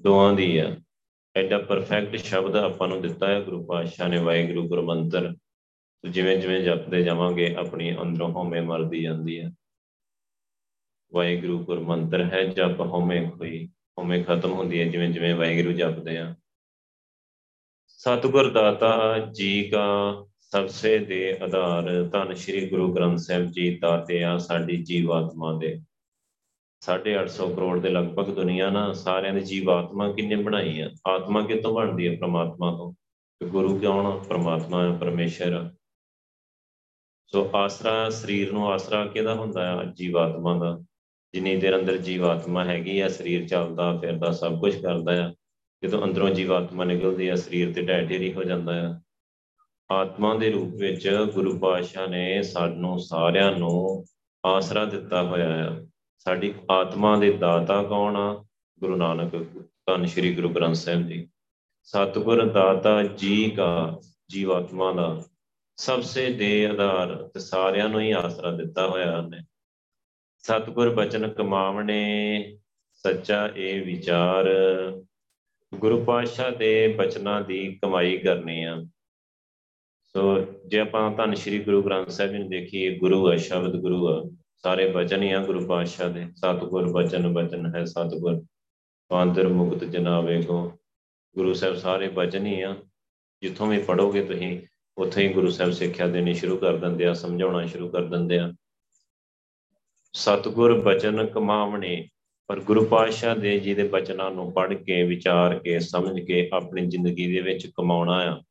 [0.00, 0.76] ਦੋਵਾਂ ਦੀ ਆ।
[1.36, 5.34] ਐਡਾ ਪਰਫੈਕਟ ਸ਼ਬਦ ਆਪਾਂ ਨੂੰ ਦਿੱਤਾ ਹੈ ਗੁਰੂ ਪਾਤਸ਼ਾਹ ਨੇ, ਵਾਹਿਗੁਰੂ ਗੁਰਮੰਤਰ।
[6.10, 9.50] ਜਿਵੇਂ ਜਿਵੇਂ ਜਪਦੇ ਜਾਵਾਂਗੇ, ਆਪਣੀ ਅੰਦਰੋਂ ਹਉਮੈ ਮਰਦੀ ਜਾਂਦੀ ਹੈ
[11.14, 13.66] ਵਾਹਿਗੁਰੂ ਗੁਰਮੰਤਰ ਹੈ ਜਪ ਹਉਮੈ ਕੋਈ
[13.98, 16.34] ਹਉਮੈ ਖਤਮ ਹੁੰਦੀ ਹੈ ਜਿਵੇਂ ਜਿਵੇਂ ਵਾਹਿਗੁਰੂ ਜਪਦੇ ਆ।
[17.86, 19.86] ਸਤਿਗੁਰ ਦਾਤਾ ਜੀ ਕਾ
[20.52, 25.80] ਸਬਸੇ ਦੇ ਆਧਾਰ ਧੰਨ ਸ਼੍ਰੀ ਗੁਰੂ ਗ੍ਰੰਥ ਸਾਹਿਬ ਜੀ ਦਾਤੇ ਆ ਸਾਡੀ ਜੀਵਾਤਮਾ ਦੇ।
[26.80, 30.90] 850 ਕਰੋੜ ਦੇ ਲਗਭਗ ਦੁਨੀਆ ਨਾ ਸਾਰਿਆਂ ਦੀ ਜੀਵਾਤਮਾ ਕਿੰਨੇ ਬਣਾਈ ਆ?
[31.06, 32.92] ਆਤਮਾ ਕਿਤੋਂ ਬਣਦੀ ਹੈ ਪ੍ਰਮਾਤਮਾ ਤੋਂ?
[33.40, 35.70] ਤੇ ਗੁਰੂ ਕੌਣ ਆ ਪ੍ਰਮਾਤਮਾ ਹੈ ਪਰਮੇਸ਼ਰ
[37.26, 40.84] ਸੋ ਆਸਰਾ ਸਰੀਰ ਨੂੰ ਆਸਰਾ ਕਿਹਦਾ ਹੁੰਦਾ ਹੈ ਜੀਵਾਤਮਾ ਦਾ।
[41.34, 45.34] ਜਿੰਨੀ ਦੇਰ ਅੰਦਰ ਜੀਵਾਤਮਾ ਹੈਗੀ ਆ, ਸਰੀਰ ਚੱਲਦਾ, ਫਿਰਦਾ, ਸਭ ਕੁਝ ਕਰਦਾ ਆ,
[45.84, 49.00] ਜਦੋਂ ਅੰਦਰੋਂ ਜੀਵਾਤਮਾ ਨਿਕਲਦੀ ਆ, ਸਰੀਰ ਤੇ ਢਹਿ ਢੇਰੀ ਹੋ ਜਾਂਦਾ ਆ।
[49.92, 54.04] ਆਤਮਾ ਦੇ ਰੂਪ ਵਿੱਚ ਗੁਰੂ ਪਾਤਸ਼ਾਹ ਨੇ ਸਾਨੂੰ ਸਾਰਿਆਂ ਨੂੰ
[54.46, 55.86] ਆਸਰਾ ਦਿੱਤਾ ਹੋਇਆ ਆ।
[56.18, 58.44] ਸਾਡੀ ਆਤਮਾ ਦੇ ਦਾਤਾ ਕੌਣ ਆ?
[58.80, 59.46] ਗੁਰੂ ਨਾਨਕ,
[59.86, 61.28] ਧੰਨ ਸ਼੍ਰੀ ਗੁਰੂ ਗ੍ਰੰਥ ਸਾਹਿਬ ਜੀ।
[61.82, 65.22] ਸਤਿਗੁਰ ਦਾਤਾ ਜੀ ਕਾ, ਜੀਵਾਤਮਾ ਦਾ।
[65.76, 69.38] ਸਭਸੇ ਦੇ ਆਧਾਰ ਤੇ ਸਾਰਿਆਂ ਨੂੰ ਹੀ ਆਸਰਾ ਦਿੱਤਾ ਹੋਇਆ ਨੇ
[70.38, 72.02] ਸਤਿਗੁਰ ਬਚਨ ਕਮਾਵਣੇ,
[72.92, 74.46] ਸੱਚਾ ਇਹ ਵਿਚਾਰ।
[75.74, 78.86] ਗੁਰੂ ਪਾਤਸ਼ਾਹ ਦੇ ਬਚਨਾਂ ਦੀ ਕਮਾਈ ਕਰਨੀ ਆ।
[80.16, 84.30] ਸੋ ਜੇ ਆਪਾਂ ਧੰਨ ਸ਼੍ਰੀ ਗੁਰੂ ਗ੍ਰੰਥ ਸਾਹਿਬ ਨੂੰ ਦੇਖੀਏ, ਗੁਰੂ ਹੈ, ਸ਼ਬਦ ਗੁਰੂ ਆ
[84.62, 88.44] ਸਾਰੇ ਬਚਨ ਹੀ ਆ ਗੁਰੂ ਪਾਤਸ਼ਾਹ ਦੇ। ਸਤਿਗੁਰ ਬਚਨ ਬਚਨ ਹੈ ਸਤਿਗੁਰ
[89.08, 90.72] ਪਾਂਦਰ ਮੁਕਤ ਜਨਾਵੇ ਕੋ।
[91.36, 92.76] ਗੁਰੂ ਸਾਹਿਬ ਸਾਰੇ ਬਚਨ ਹੀ ਆ।
[93.42, 94.60] ਜਿੱਥੋਂ ਵੀ ਪੜੋਗੇ ਤੁਸੀਂ,
[94.98, 98.52] ਉੱਥੇ ਹੀ ਗੁਰੂ ਸਾਹਿਬ ਸਿੱਖਿਆ ਦੇਣੀ ਸ਼ੁਰੂ ਕਰ ਦਿੰਦੇ ਆ, ਸਮਝਾਉਣਾ ਸ਼ੁਰੂ ਕਰ ਦਿੰਦੇ ਆ।
[100.12, 102.08] ਸਤਿਗੁਰ ਬਚਨ ਕਮਾਵਣੇ,
[102.46, 106.86] ਪਰ ਗੁਰੂ ਪਾਤਸ਼ਾਹ ਦੇ ਜੀ ਦੇ ਬਚਨਾਂ ਨੂੰ ਪੜ੍ਹ ਕੇ, ਵਿਚਾਰ ਕੇ, ਸਮਝ ਕੇ, ਆਪਣੀ
[106.86, 108.42] ਜ਼ਿੰਦਗੀ ਦੇ ਵਿੱਚ ਕਮਾਉਣਾ ਆ।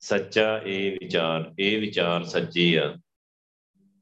[0.00, 2.96] ਸੱਚਾ ਇਹ ਵਿਚਾਰ ਇਹ ਵਿਚਾਰ ਸੱਚੀ ਆ।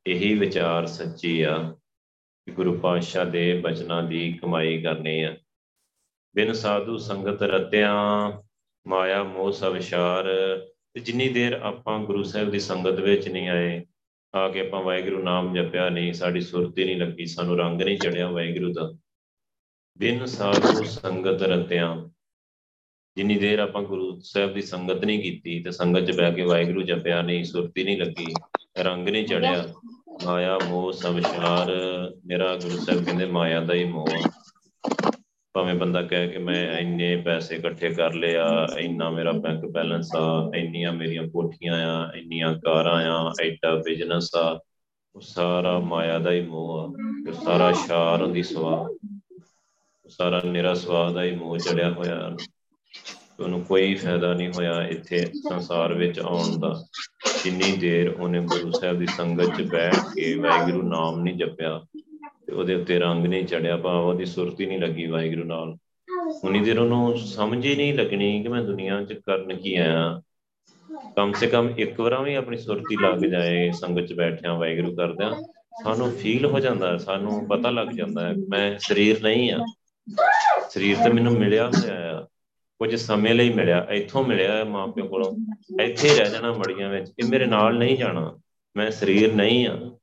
[0.06, 1.76] ਇਹੀ ਵਿਚਾਰ ਸੱਚੀ ਆ
[2.46, 5.36] ਕਿ ਗੁਰੂ ਪਾਤਸ਼ਾਹ ਦੇ ਬਚਨਾਂ ਦੀ ਕਮਾਈ ਕਰਨੀ ਆ।
[6.34, 8.32] ਬਿਨ ਸਾਧੂ ਸੰਗਤ ਰਤਿਆਂ,
[8.86, 10.24] ਮਾਇਆ ਮੋਹ ਸਵਿਸ਼ਾਰ
[10.94, 13.86] ਤੇ ਜਿੰਨੀ ਦੇਰ ਆਪਾਂ ਗੁਰੂ ਸਾਹਿਬ ਦੀ ਸੰਗਤ ਵਿੱਚ ਨਹੀਂ ਆਏ,
[14.34, 18.30] ਆ ਕੇ ਆਪਾਂ ਵਾਹਿਗੁਰੂ ਨਾਮ ਜਪਿਆ ਨਹੀਂ, ਸਾਡੀ ਸੁਰਤੀ ਨਹੀਂ ਲੱਗੀ, ਸਾਨੂੰ ਰੰਗ ਨਹੀਂ ਚੜਿਆ
[18.30, 18.92] ਵਾਹਿਗੁਰੂ ਦਾ।
[19.98, 22.13] ਬਿਨ ਸਾਧੂ ਸੰਗਤ ਰਤਿਆਂ
[23.16, 26.82] ਜਿੰਨੀ ਦੇਰ ਆਪਾਂ ਗੁਰੂ ਸਾਹਿਬ ਦੀ ਸੰਗਤ ਨਹੀਂ ਕੀਤੀ ਤੇ ਸੰਗਤ 'ਚ ਬਹਿ ਕੇ ਵਾਹਿਗੁਰੂ
[26.82, 28.26] ਜਪਿਆ ਨਹੀਂ ਸੁਰਤੀ ਨਹੀਂ ਲੱਗੀ,
[28.78, 29.64] ਰੰਗ ਨਹੀਂ ਚੜਿਆ,
[30.24, 31.70] ਮਾਇਆ, ਮੋਹ ਸਵਿਸ਼ਾਰ
[32.26, 34.30] ਮੇਰਾ ਗੁਰੂ ਸਾਹਿਬ ਕਹਿੰਦੇ ਮਾਇਆ ਦਾ ਹੀ ਮੋਹ ਆ।
[35.54, 40.50] ਭਾਵੇਂ ਬੰਦਾ ਕਹੇ ਕਿ ਮੈਂ ਇੰਨੇ ਪੈਸੇ ਇਕੱਠੇ ਕਰ ਲਿਆ ਇੰਨਾ ਮੇਰਾ ਬੈਂਕ ਬੈਲੈਂਸ ਆ,
[40.54, 44.60] ਇੰਨੀਆਂ ਮੇਰੀਆਂ ਕੋਠੀਆਂ ਆ, ਇੰਨੀਆਂ ਕਾਰਾਂ ਆ, ਐਡਾ ਬਿਜ਼ਨਸ ਆ,
[45.16, 46.86] ਉਹ ਸਾਰਾ ਮਾਇਆ ਦਾ ਹੀ ਮੋਹ ਆ
[47.26, 48.88] ਤੇ ਸਾਰਾ ਸ਼ਾਰ ਉਹਦੀ ਸਵਾ
[50.08, 52.36] ਸਾਰਾ ਨਿਰਾ ਸਵਾ ਦਾ ਹੀ ਮੋਹ ਚੜਿਆ ਹੋਇਆ।
[53.40, 56.84] ਉਹਨੂੰ ਕੋਈ ਫਾਇਦਾ ਨਹੀਂ ਹੋਇਆ ਇੱਥੇ ਸੰਸਾਰ ਵਿੱਚ ਆਉਣ ਦਾ।
[57.44, 61.80] ਜਿੰਨੀ ਦੇਰ ਉਹਨੇ ਗੁਰੂ ਸਾਹਿਬ ਦੀ ਸੰਗਤ 'ਚ ਬੈਠ ਕੇ ਵਾਹਿਗੁਰੂ ਨਾਮ ਨਹੀਂ ਜਪਿਆ
[62.46, 65.76] ਤੇ ਉਹਦੇ ਉੱਤੇ ਰੰਗ ਨਹੀਂ ਚੜਿਆ, ਭਾਵ ਉਹਦੀ ਸੁਰਤੀ ਨਹੀਂ ਲੱਗੀ ਵਾਹਿਗੁਰੂ ਨਾਲ।
[66.44, 70.20] ਉਨੀ ਦੇਰ ਉਹਨੂੰ ਸਮਝ ਹੀ ਨਹੀਂ ਲੱਗਣੀ ਕਿ ਮੈਂ ਦੁਨੀਆ 'ਚ ਕਰਨ ਕੀ ਆਇਆ।
[71.16, 75.32] ਕਮ ਸੇ ਕਮ ਇੱਕ ਵਾਰ ਵੀ ਆਪਣੀ ਸੁਰਤੀ ਲੱਗ ਜਾਏ, ਸੰਗਤ 'ਚ ਬੈਠਿਆ, ਵਾਹਿਗੁਰੂ ਕਰਦਿਆਂ,
[75.84, 79.64] ਸਾਨੂੰ ਫੀਲ ਹੋ ਜਾਂਦਾ ਸਾਨੂੰ ਪਤਾ ਲੱਗ ਜਾਂਦਾ ਹੈ, ਮੈਂ ਸਰੀਰ ਨਹੀਂ ਆ।
[80.70, 82.26] ਸਰੀਰ ਤੇ ਮੈਨੂੰ ਮਿਲਿਆ ਹੋਇਆ ਆ।
[82.84, 87.28] ਕੁਝ ਸਮੇਂ ਲਈ ਮਿਲਿਆ, ਇੱਥੋਂ ਮਿਲਿਆ ਮਾਂ ਪਿਓ ਕੋਲੋਂ। ਇੱਥੇ ਰਹਿ ਜਾਣਾ ਮੜੀਆਂ ਵਿੱਚ। ਇਹ
[87.28, 88.38] ਮੇਰੇ ਨਾਲ ਨਹੀਂ ਜਾਣਾ।
[88.76, 89.96] ਮੈਂ ਸਰੀਰ ਨਹੀਂ ਆ।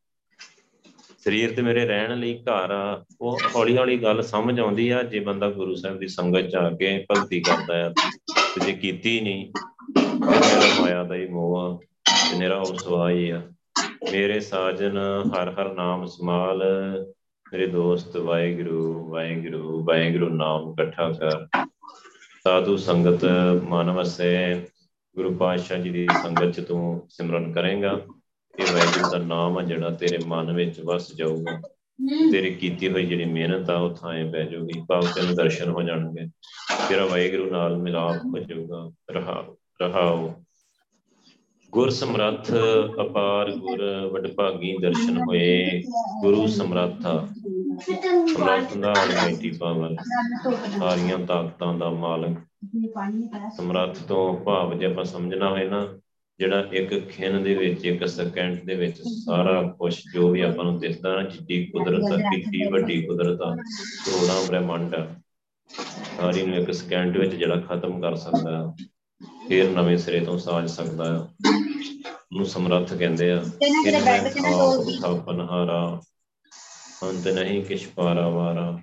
[1.17, 5.19] ਸਰੀਰ ਤੇ ਮੇਰੇ ਰਹਿਣ ਲਈ ਘਰ ਆ। ਉਹ ਹੌਲੀ ਹੌਲੀ ਗੱਲ ਸਮਝ ਆਉਂਦੀ ਆ, ਜੇ
[5.19, 7.89] ਬੰਦਾ ਗੁਰੂ ਸਾਹਿਬ ਦੀ ਸੰਗਤ ਚ ਆ ਕੇ ਭਗਤੀ ਕਰਦਾ ਆ,
[8.55, 9.51] ਤੇ ਜੇ ਕੀਤੀ ਨਹੀਂ
[10.25, 13.41] ਮੇਰਾ ਮਾਇਆ ਦਾ ਹੀ ਮੋਹ ਤੇ ਮੇਰਾ ਉਹ ਸਵਾਈ ਆ।
[14.11, 14.97] ਮੇਰੇ ਸਾਜਨ
[15.27, 16.63] ਹਰ ਹਰ ਨਾਮ ਸਮਾਲ
[17.53, 21.67] ਮੇਰੇ ਦੋਸਤ ਵਾਹਿਗੁਰੂ ਵਾਹਿਗੁਰੂ ਵਾਹਿਗੁਰੂ ਨਾਮ ਇਕੱਠਾ ਕਰ।
[22.43, 23.25] ਸਾਧੂ ਸੰਗਤ
[23.63, 24.61] ਮਨ ਵਸੇ
[25.15, 28.01] ਗੁਰੂ ਪਾਤਸ਼ਾਹ ਜੀ ਦੀ ਸੰਗਤ ਚ ਤੂੰ ਸਿਮਰਨ ਕਰੇਗਾ।
[28.59, 31.61] ਇਹ ਵਾਹਿਗੁਰੂ ਦਾ ਨਾਮ ਆ ਜਿਹੜਾ ਤੇਰੇ ਮਨ ਵਿੱਚ ਵਸ ਜਾਊਗਾ।
[32.31, 36.27] ਤੇਰੀ ਕੀਤੀ ਹੋਈ ਜਿਹੜੀ ਮਿਹਨਤ ਆ, ਉਹ ਥਾਂ ਬਹਿ ਜਾਊਗੀ। ਭਾਵ ਤੈਨੂੰ ਦਰਸ਼ਨ ਹੋ ਜਾਣਗੇ।
[36.89, 39.45] ਤੇਰਾ ਵਾਹਿਗੁਰੂ ਨਾਲ ਮਿਲਾਪ ਹੋ ਜਾਊਗਾ। ਰਹਾ
[39.81, 40.33] ਰਹਾਓ।
[41.71, 42.51] ਗੁਰ ਸਮਰੱਥ,
[43.01, 45.81] ਅਪਾਰ ਗੁਰ, ਵਡਭਾਗੀ ਦਰਸ਼ਨ ਹੋਏ।
[46.21, 47.27] ਗੁਰੂ ਸਮਰੱਥਾ।
[47.81, 49.95] ਸਮਰੱਥ ਦਾ ਅਲਮਾਈਟੀ ਪਾਵਰ
[50.79, 52.37] ਸਾਰੀਆਂ ਤਾਕਤਾਂ ਦਾ ਮਾਲਕ।
[53.57, 55.87] ਸਮਰੱਥ ਤੋਂ ਭਾਵ ਜੇ ਆਪਾਂ ਸਮਝਣਾ ਹੋਏ ਨਾ
[56.39, 60.79] ਜਿਹੜਾ ਇੱਕ ਖਿੰਨ ਦੇ ਵਿੱਚ ਇੱਕ ਸਕਿੰਟ ਦੇ ਵਿੱਚ ਸਾਰਾ ਕੁਝ ਜੋ ਵੀ ਆਪਾਂ ਨੂੰ
[60.79, 63.55] ਦਿਸਦਾ ਨਾ ਜਿੱਡੀ ਕੁਦਰਤ ਆ ਕਿੰਨੀ ਵੱਡੀ ਕੁਦਰਤ ਆ
[64.05, 65.07] ਕਰੋੜਾਂ ਬ੍ਰਹਿਮੰਡ ਆ
[66.21, 68.73] ਸਾਰੀ ਨੂੰ ਇੱਕ ਸਕਿੰਟ ਵਿੱਚ ਜਿਹੜਾ ਖਤਮ ਕਰ ਸਕਦਾ ਆ
[69.47, 71.27] ਫਿਰ ਨਵੇਂ ਸਿਰੇ ਤੋਂ ਸਾਜ ਸਕਦਾ ਆ।
[72.33, 73.43] ਨੂੰ ਸਮਰੱਥ ਕਹਿੰਦੇ ਆ।
[75.25, 76.01] ਪਨਹਾਰਾ
[77.03, 78.79] ਅੰਤ ਨਹੀਂ ਕਿਛ ਪਾਰਾ ਵਾਰਾ।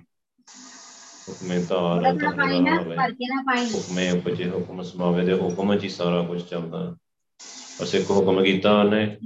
[1.29, 2.03] ਹੁਕਮੇ ਧਾਰ
[3.75, 6.95] ਹੁਕਮੇ ਉਪਜੇ ਹੁਕਮ ਸਮਾਵੇ ਦੇ ਹੁਕਮ ਚ ਹੀ ਸਾਰਾ ਕੁਝ ਚੱਲਦਾ।
[7.81, 9.17] ਬਸ ਇੱਕ ਹੁਕਮ ਕੀਤਾ ਉਹਨੇ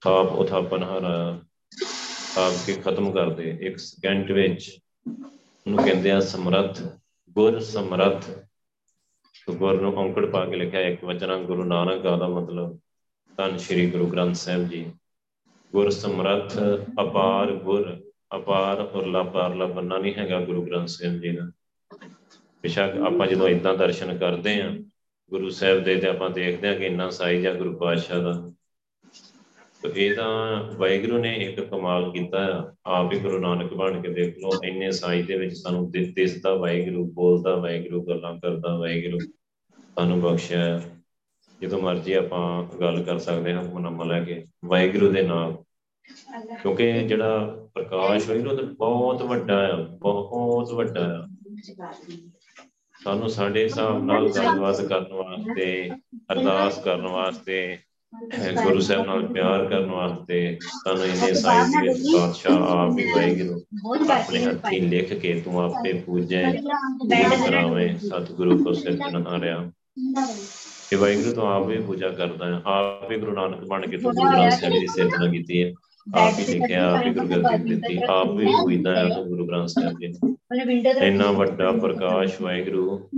[0.00, 1.40] ਥਾਪ ਉਥਾਪਨ ਹਰਾਇਆ।
[2.38, 4.78] ਆਪ ਕੇ ਖਤਮ ਕਰ ਦੇ। ਇੱਕ ਸਕਿੰਟ ਵਿੱਚ
[5.66, 6.82] ਉਹਨੂੰ ਕਹਿੰਦੇ ਆ ਸਮਰੱਥ
[7.30, 8.30] ਗੁਰ ਸਮਰੱਥ।
[9.50, 12.78] ਗੁਰ ਨੂੰ ਔਂਕੜ ਪਾ ਕੇ ਲਿਖਿਆ ਇੱਕ ਵਚਨਾ ਗੁਰੂ ਨਾਨਕ ਦਾ ਮਤਲਬ।
[13.36, 14.92] ਧੰਨ ਸ਼੍ਰੀ ਗੁਰੂ ਗ੍ਰੰਥ ਸਾਹਿਬ ਜੀ।
[15.72, 16.58] ਗੁਰ ਸਮਰੱਥ
[17.02, 21.52] ਅਪਾਰ ਗੁਰ। ਅਪਾਰ ਉਰਲਾ ਪਾਰਲਾ ਬੰਨਾ ਨਹੀਂ ਹੈਗਾ ਗੁਰੂ ਗ੍ਰੰਥ ਸਾਹਿਬ ਜੀ ਦਾ।
[22.62, 24.76] ਬਿਸ਼ੱਕ ਆਪਾਂ ਜਦੋਂ ਇਦਾਂ ਦਰਸ਼ਨ ਕਰਦੇ ਆਂ
[25.30, 28.52] ਗੁਰੂ ਸਾਹਿਬ ਦੇ ਤੇ ਆਪਾਂ ਦੇਖਦੇ ਹਾਂ ਕਿ ਇੰਨਾ ਸਾਈਜ਼ ਆ ਗੁਰੂ ਪਾਤਸ਼ਾਹ ਦਾ।
[29.82, 34.38] ਤੇ ਇਹ ਤਾਂ ਵਾਹਿਗੁਰੂ ਨੇ ਇੱਕ ਕਮਾਲ ਕੀਤਾ ਆਪ ਹੀ ਗੁਰੂ ਨਾਨਕ ਬਣ ਕੇ ਦੇਖ
[34.38, 39.18] ਲਓ, ਇੰਨੇ ਸਾਈਜ਼ ਦੇ ਵਿੱਚ ਸਾਨੂੰ ਦਿਸਦਾ ਵਾਹਿਗੁਰੂ, ਬੋਲਦਾ ਵਾਹਿਗੁਰੂ, ਗੱਲਾਂ ਕਰਦਾ ਵਾਹਿਗੁਰੂ,
[39.78, 40.82] ਸਾਨੂੰ ਬਖਸ਼ਿਆ
[41.62, 45.56] ਜਦੋਂ ਮਰਜ਼ੀ ਆਪਾਂ ਗੱਲ ਕਰ ਸਕਦੇ ਹਾਂ ਹੁਕਮਨਾਮਾ ਲੈ ਕੇ। ਵਾਹਿਗੁਰੂ ਦੇ ਨਾਮ।
[46.62, 51.26] ਕਿਉਂਕਿ ਜਿਹੜਾ ਪ੍ਰਕਾਸ਼ ਵਾਹਿਗੁਰੂ ਉਹ ਬਹੁਤ ਵੱਡਾ ਆ, ਬਹੁਤ ਵੱਡਾ ਆ।
[53.04, 55.90] ਸਾਨੂੰ ਸਾਡੇ ਹਿਸਾਬ ਨਾਲ ਗੱਲਬਾਤ ਕਰਨ ਵਾਸਤੇ,
[56.32, 57.78] ਅਰਦਾਸ ਕਰਨ ਵਾਸਤੇ,
[58.64, 64.44] ਗੁਰੂ ਸਾਹਿਬ ਨਾਲ ਪਿਆਰ ਕਰਨ ਵਾਸਤੇ ਸਾਨੂੰ ਇਹਨੇ ਸਾਈਜ਼ ਵਿੱਚ ਬਾਦਸ਼ਾਹ ਆਪ ਹੀ ਵਾਹਿਗੁਰੂ ਆਪਣੇ
[64.44, 69.70] ਹੱਥੀਂ ਲਿਖ ਕੇ ਤੂੰ ਆਪੇ ਪੂਜੈ ਪੂਜਾ ਕਰਾਵੇਂ, ਸਤਿਗੁਰੂ ਕੋ ਸਿਰ ਹਾਰਿਆ।
[70.92, 74.12] ਇਹ ਵਾਹਿਗੁਰੂ ਤੋਂ ਆਪ ਹੀ ਪੂਜਾ ਕਰਦਾ ਹੈ ਆਪ ਹੀ ਗੁਰੂ ਨਾਨਕ ਬਣ ਕੇ ਤੂੰ
[74.12, 75.72] ਗੁਰੂ ਗ੍ਰੰਥ ਸਾਹਿਬ ਦੀ ਸਿਰਜਣਾ ਕੀਤੀ ਹੈ।
[76.16, 79.68] ਆਪ ਹੀ ਲਿਖਿਆ ਆਪ ਹੀ ਗੁਰੂ ਗ੍ਰੰਥ ਦਿੱਤੀ। ਆਪ ਹੀ ਪੂਜਦਾ ਹੈ ਤੂੰ ਗੁਰੂ ਗ੍ਰੰਥ
[79.68, 80.12] ਸਾਹਿਬ ਜੀ
[81.02, 83.08] ਇੰਨਾ ਵੱਡਾ ਪ੍ਰਕਾਸ਼ ਵਾਹਿਗੁਰੂ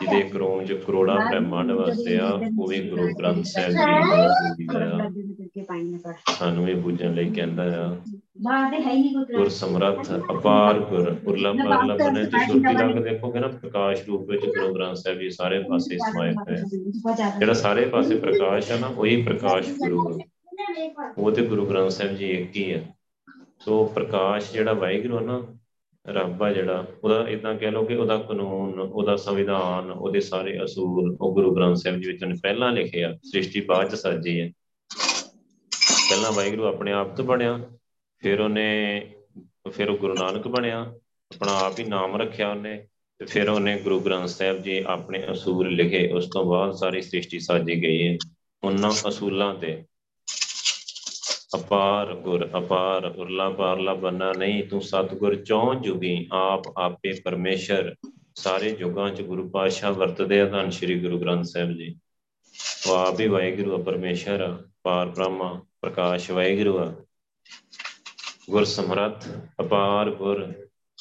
[0.00, 2.28] ਜਿਹਦੇ ਕਰੋਮ ਚ ਕਰੋੜਾ ਬ੍ਰਹਮੰਡ ਵਸਦੇ ਆ
[2.60, 3.72] ਉਹ ਵੀ ਗੁਰੂ ਗ੍ਰੰਥ ਸਾਹਿਬ
[4.56, 7.96] ਜੀ ਦਾ ਸਾਨੂੰ ਵੀ ਪੂਜਣ ਲਈ ਕਹਿੰਦਾ ਆ
[9.36, 14.46] ਗੁਰ ਸਮਰੱਥ ਅਪਾਰ ਗੁਰ ਉਰਲਾ ਪਰਲਾ ਬਨੇ ਤੇ ਸੁਰਤੀ ਲੱਗ ਦੇਖੋਗੇ ਨਾ ਪ੍ਰਕਾਸ਼ ਰੂਪ ਵਿੱਚ
[14.46, 16.56] ਗੁਰੂ ਗ੍ਰੰਥ ਸਾਹਿਬ ਜੀ ਸਾਰੇ ਪਾਸੇ ਸਮਾਏ ਪਏ
[17.38, 20.18] ਜਿਹੜਾ ਸਾਰੇ ਪਾਸੇ ਪ੍ਰਕਾਸ਼ ਹੈ ਨਾ ਉਹੀ ਪ੍ਰਕਾਸ਼ ਗੁਰੂ
[21.18, 22.94] ਉਹ ਤੇ ਗੁਰੂ ਗ੍ਰੰਥ ਸਾਹਿਬ ਜੀ ਇੱਕ ਹੀ ਹੈ
[23.60, 25.46] ਸੋ ਪ੍ਰਕਾਸ਼ ਜਿਹੜਾ ਵਾਹਿਗੁਰੂ ਹੈ ਨਾ,
[26.06, 31.16] ਰੱਬ ਆ ਜਿਹੜਾ, ਉਹਦਾ ਇਦਾਂ ਕਹਿ ਲਓ ਕਿ ਉਹਦਾ ਕਾਨੂੰਨ, ਉਹਦਾ ਸੰਵਿਧਾਨ, ਉਹਦੇ ਸਾਰੇ ਅਸੂਲ
[31.20, 34.50] ਉਹ ਗੁਰੂ ਗ੍ਰੰਥ ਸਾਹਿਬ ਜੀ ਵਿੱਚ ਉਹਨੇ ਪਹਿਲਾਂ ਲਿਖਿਆ ਸ੍ਰਿਸ਼ਟੀ ਬਾਅਦ ਚ ਸਾਜੀ ਹੈ
[36.10, 37.60] ਪਹਿਲਾਂ ਵਾਹਿਗੁਰੂ ਆਪਣੇ ਆਪ ਤੋਂ ਬਣਿਆ,
[38.18, 39.00] ਫਿਰ ਉਹਨੇ,
[39.72, 40.94] ਫਿਰ ਉਹ ਗੁਰੂ ਨਾਨਕ ਬਣਿਆ,
[41.30, 42.86] ਆਪਣਾ ਆਪ ਹੀ ਨਾਮ ਰੱਖਿਆ ਉਹਨੇ,
[43.18, 47.38] ਤੇ ਫਿਰ ਉਹਨੇ ਗੁਰੂ ਗ੍ਰੰਥ ਸਾਹਿਬ ਜੀ ਆਪਣੇ ਅਸੂਲ ਲਿਖੇ, ਉਸ ਤੋਂ ਬਾਅਦ ਸਾਰੀ ਸ੍ਰਿਸ਼ਟੀ
[47.38, 48.18] ਸਾਜੀ ਗਈ ਹੈ।
[48.64, 49.84] ਉਹਨਾਂ ਅਸੂਲਾਂ ਤੇ
[51.54, 57.94] ਅਪਾਰ ਗੁਰ ਅਪਾਰ, ਉਰਲਾ ਪਾਰਲਾ ਬੰਨਾ ਨਹੀਂ, ਤੂੰ ਸਤਗੁਰ ਚੌਂ ਜੁਗੀ, ਆਪ ਆਪੇ ਪਰਮੇਸ਼ਰ।
[58.34, 61.98] ਸਾਰੇ ਯੁਗਾਂ ਚ ਗੁਰੂ ਪਾਤਸ਼ਾਹ ਵਰਤਦੇ ਆ ਧੰਨ ਸ਼੍ਰੀ ਗੁਰੂ ਗ੍ਰੰਥ ਸਾਹਿਬ ਜੀ।
[62.86, 66.94] ਉਹ ਆਪ ਹੀ ਵਾਹਿਗੁਰੂ ਪਰਮੇਸ਼ਰ ਪਾਰ ਬ੍ਰਹਮਾ, ਪ੍ਰਕਾਸ਼ ਵਾਹਿਗੁਰੂ ਆ।
[68.50, 69.28] ਗੁਰ ਸਮਰੱਥ,
[69.60, 70.52] ਅਪਾਰ ਗੁਰ,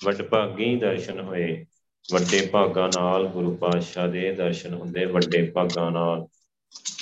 [0.06, 1.66] ਵੱਡ ਭਾਗੀ ਦਰਸ਼ਨ ਹੋਏ।
[2.14, 6.28] ਵੱਡੇ ਭਾਗਾਂ ਨਾਲ ਗੁਰੂ ਪਾਤਸ਼ਾਹ ਦੇ ਦਰਸ਼ਨ ਹੁੰਦੇ, ਵੱਡੇ ਭਾਗਾਂ ਨਾਲ।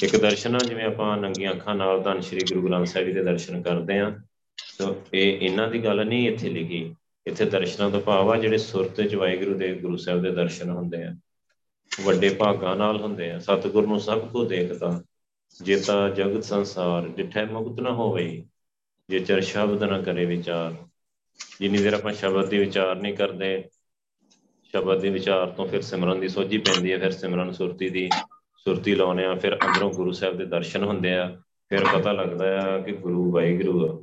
[0.04, 3.62] ਇੱਕ ਦਰਸ਼ਨ ਜਿਵੇਂ ਆਪਾਂ ਨੰਗੀਆਂ ਅੱਖਾਂ ਨਾਲ ਧੰਨ ਸ਼੍ਰੀ ਗੁਰੂ ਗ੍ਰੰਥ ਸਾਹਿਬ ਜੀ ਦੇ ਦਰਸ਼ਨ
[3.62, 4.12] ਕਰਦੇ ਆਂ
[4.58, 6.96] ਸੋ ਇਹ ਇਹਨਾਂ ਦੀ ਗੱਲ ਨਹੀਂ ਇੱਥੇ ਲਿਖੀ।
[7.28, 11.04] ਇੱਥੇ ਦਰਸ਼ਨਾਂ ਤੋਂ ਭਾਵ ਆ, ਜਿਹੜੇ ਸੁਰਤ ਚ ਵਾਹਿਗੁਰੂ ਦੇ ਗੁਰੂ ਸਾਹਿਬ ਦੇ ਦਰਸ਼ਨ ਹੁੰਦੇ
[11.04, 11.16] ਆ।
[12.02, 15.04] ਵੱਡੇ ਭਾਗਾਂ ਨਾਲ ਹੁੰਦੇ ਆ। ਸਤਿਗੁਰ ਨੂੰ ਸਭ ਕੋ ਦੇਖਦਾ,
[15.64, 18.46] ਜੇਤਾ ਜਗਤ ਸੰਸਾਰ, ਜਿੱਠੇ ਮੁਕਤ ਨਾ ਹੋਵੇ,
[19.10, 20.74] ਜੇ ਚਰ ਸ਼ਬਦ ਨਾ ਕਰੇ ਵਿਚਾਰ।
[21.60, 23.64] ਜਿੰਨੀ ਦੇਰ ਆਪਾਂ ਸ਼ਬਦ ਦੀ ਵਿਚਾਰ ਨਹੀਂ ਕਰਦੇ,
[24.64, 28.10] ਸ਼ਬਦ ਦੇ ਵਿਚਾਰ ਤੋਂ ਫਿਰ ਸਿਮਰਨ ਦੀ ਸੋਝੀ ਪੈਂਦੀ ਹੈ ਫਿਰ ਸਿਮਰਨ ਸੁਰਤੀ ਦੀ
[28.68, 31.38] ਸੁਰਤੀ ਲਾਉਨੇ ਆ, ਫਿਰ ਅੰਦਰੋਂ ਗੁਰੂ ਸਾਹਿਬ ਦੇ ਦਰਸ਼ਨ ਹੁੰਦੇ ਆ,
[31.70, 33.94] ਫਿਰ ਪਤਾ ਲੱਗਦਾ ਆ ਕਿ ਗੁਰੂ ਵਾਹਿਗੁਰੂ ਆ।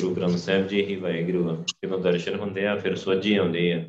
[0.00, 3.84] ਗੁਰੂ ਗ੍ਰੰਥ ਸਾਹਿਬ ਜੀ ਹੀ ਵਾਹਿਗੁਰੂ ਆ। ਜਦੋਂ ਦਰਸ਼ਨ ਹੁੰਦੇ ਆ, ਫਿਰ ਸੋਝੀ ਆਉਂਦੀ ਆ।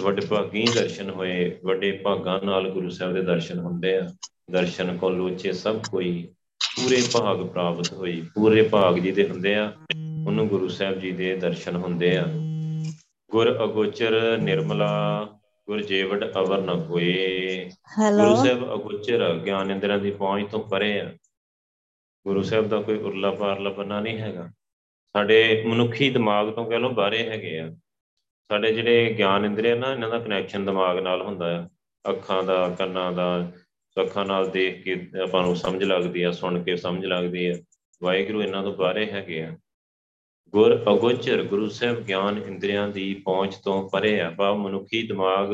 [0.00, 4.10] ਵੱਡੇ ਭਾਗੀ ਦਰਸ਼ਨ ਹੋਏ, ਵੱਡੇ ਭਾਗਾਂ ਨਾਲ ਗੁਰੂ ਸਾਹਿਬ ਦੇ ਦਰਸ਼ਨ ਹੁੰਦੇ ਆ।
[4.50, 6.28] ਦਰਸ਼ਨ ਕੋ ਲੋਚੇ ਸਭ ਕੋਈ,
[6.76, 9.72] ਪੂਰੇ ਭਾਗ ਪ੍ਰਾਪਤ ਹੋਈ। ਪੂਰੇ ਭਾਗ ਜੀ ਦੇ ਹੁੰਦੇ ਆ,
[10.26, 12.24] ਉਹਨੂੰ ਗੁਰੂ ਸਾਹਿਬ ਜੀ ਦੇ ਦਰਸ਼ਨ ਹੁੰਦੇ ਆ।
[13.30, 15.28] ਗੁਰ ਅਗੋਚਰ ਨਿਰਮਲਾ,
[15.66, 17.12] ਗੁਰ ਜੀਵੜ ਅਵਰ ਨ ਕੋਈ
[17.98, 21.16] ਹੈਲੋ ਗੁਰੂ ਸਾਹਿਬ ਅਗੋਚਰ ਗਿਆਨ ਇੰਦਰਾਂ ਦੀ ਪਹੁੰਚ ਤੋਂ ਪਰੇ ਆ।
[22.26, 24.50] ਗੁਰੂ ਸਾਹਿਬ ਦਾ ਕੋਈ ਉਰਲਾ ਪਾਰਲਾ ਬੰਨਾ ਨਹੀਂ ਹੈਗਾ।
[25.12, 27.70] ਸਾਡੇ ਮਨੁੱਖੀ ਦਿਮਾਗ ਤੋਂ ਕਹ ਲਓ ਬਾਰੇ ਹੈਗੇ ਆ।
[28.48, 31.68] ਸਾਡੇ ਜਿਹੜੇ ਗਿਆਨ ਇੰਦਰੀਆ ਨਾ, ਇਹਨਾਂ ਦਾ ਕਨੈਕਸ਼ਨ ਦਿਮਾਗ ਨਾਲ ਹੁੰਦਾ ਆ।
[32.10, 33.52] ਅੱਖਾਂ ਦਾ, ਕੰਨਾਂ ਦਾ,
[34.00, 37.54] ਅੱਖਾਂ ਨਾਲ ਦੇਖ ਕੇ ਆਪਾਂ ਨੂੰ ਸਮਝ ਲੱਗਦੀ ਆ, ਸੁਣ ਕੇ ਸਮਝ ਲੱਗਦੀ ਆ।
[38.02, 39.58] ਵਾਹਿਗੁਰੂ ਇਹਨਾਂ ਤੋਂ ਬਾਰੇ ਹੈਗੇ ਆ।
[40.48, 45.48] ਗੁਰ ਅਗੋਚਰ, ਗੁਰੂ ਸਾਹਿਬ ਗਿਆਨ ਇੰਦਰੀਆਂ ਦੀ ਪਹੁੰਚ ਤੋਂ ਪਰੇ ਆ। ਬਾ ਮਨੁੱਖੀ ਦਿਮਾਗ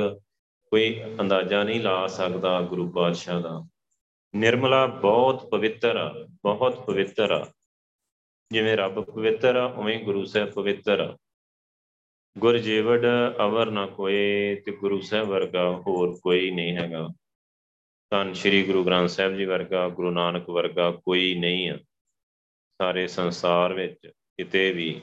[0.70, 3.68] ਕੋਈ ਅੰਦਾਜ਼ਾ ਨਹੀਂ ਲਾ ਸਕਦਾ ਗੁਰੂ ਪਾਤਸ਼ਾਹ ਦਾ।
[4.36, 7.52] ਨਿਰਮਲਾ ਬਹੁਤ ਪਵਿੱਤਰ ਆ, ਬਹੁਤ ਪਵਿੱਤਰ ਆ।
[8.52, 11.16] ਜਿਵੇਂ ਰੱਬ ਪਵਿੱਤਰ ਆ, ਉਵੇਂ ਗੁਰੂ ਸਾਹਿਬ ਪਵਿੱਤਰ ਆ।
[12.38, 13.06] ਗੁਰ ਜੀਵੜ
[13.44, 17.08] ਅਵਰ ਨਾ ਕੋਏ ਤੇ ਗੁਰੂ ਸਾਹਿਬ ਵਰਗਾ ਹੋਰ ਕੋਈ ਨਹੀਂ ਹੈਗਾ।
[18.10, 21.78] ਤਾਂ ਸ੍ਰੀ ਗੁਰੂ ਗ੍ਰੰਥ ਸਾਹਿਬ ਜੀ ਵਰਗਾ, ਗੁਰੂ ਨਾਨਕ ਵਰਗਾ ਕੋਈ ਨਹੀਂ ਆ।
[22.82, 25.00] ਸਾਰੇ ਸੰਸਾਰ ਵਿੱਚ ਕਿਤੇ ਵੀ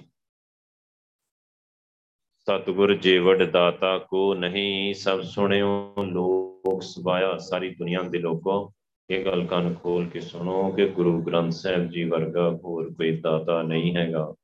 [2.47, 8.73] ਸਤਿਗੁਰ ਜੀਵੜ ਦਾਤਾ ਕੋ ਨਹੀਂ, ਸਭ ਸੁਣਿਓ ਲੋਕ ਸਵਾਇਆ ਸਾਰੀ ਦੁਨੀਆ ਦੇ ਲੋਕੋ।
[9.09, 13.61] ਇਹ ਗੱਲ ਕੰਨ ਖੋਲ ਕੇ ਸੁਣੋ ਕਿ ਗੁਰੂ ਗ੍ਰੰਥ ਸਾਹਿਬ ਜੀ ਵਰਗਾ ਹੋਰ ਕੋਈ ਦਾਤਾ
[13.61, 14.35] ਨਹੀਂ ਹੈਗਾ।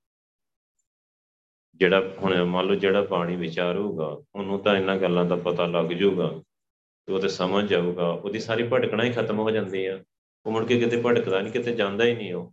[1.76, 6.42] ਜਿਹੜਾ ਹੁਣ ਮੰਨ ਲਓ ਜਿਹੜਾ ਬਾਣੀ ਵਿਚਾਰੂਗਾ, ਉਹਨੂੰ ਤਾਂ ਇਹਨਾਂ ਗੱਲਾਂ ਦਾ ਪਤਾ ਲੱਗ ਜਾਊਗਾ
[7.08, 10.04] ਤੇ ਉਹ ਤੇ ਸਮਝ ਜਾਊਗਾ। ਉਹਦੀ ਸਾਰੀ ਭਟਕਣਾ ਹੀ ਖਤਮ ਹੋ ਜਾਂਦੀ ਆ
[10.46, 12.44] ਉਹ ਮੁੜ ਕੇ ਕਿਤੇ ਭਟਕਦਾ ਨਹੀਂ, ਕਿਤੇ ਜਾਂਦਾ ਹੀ ਨਹੀਂ ਉਹ।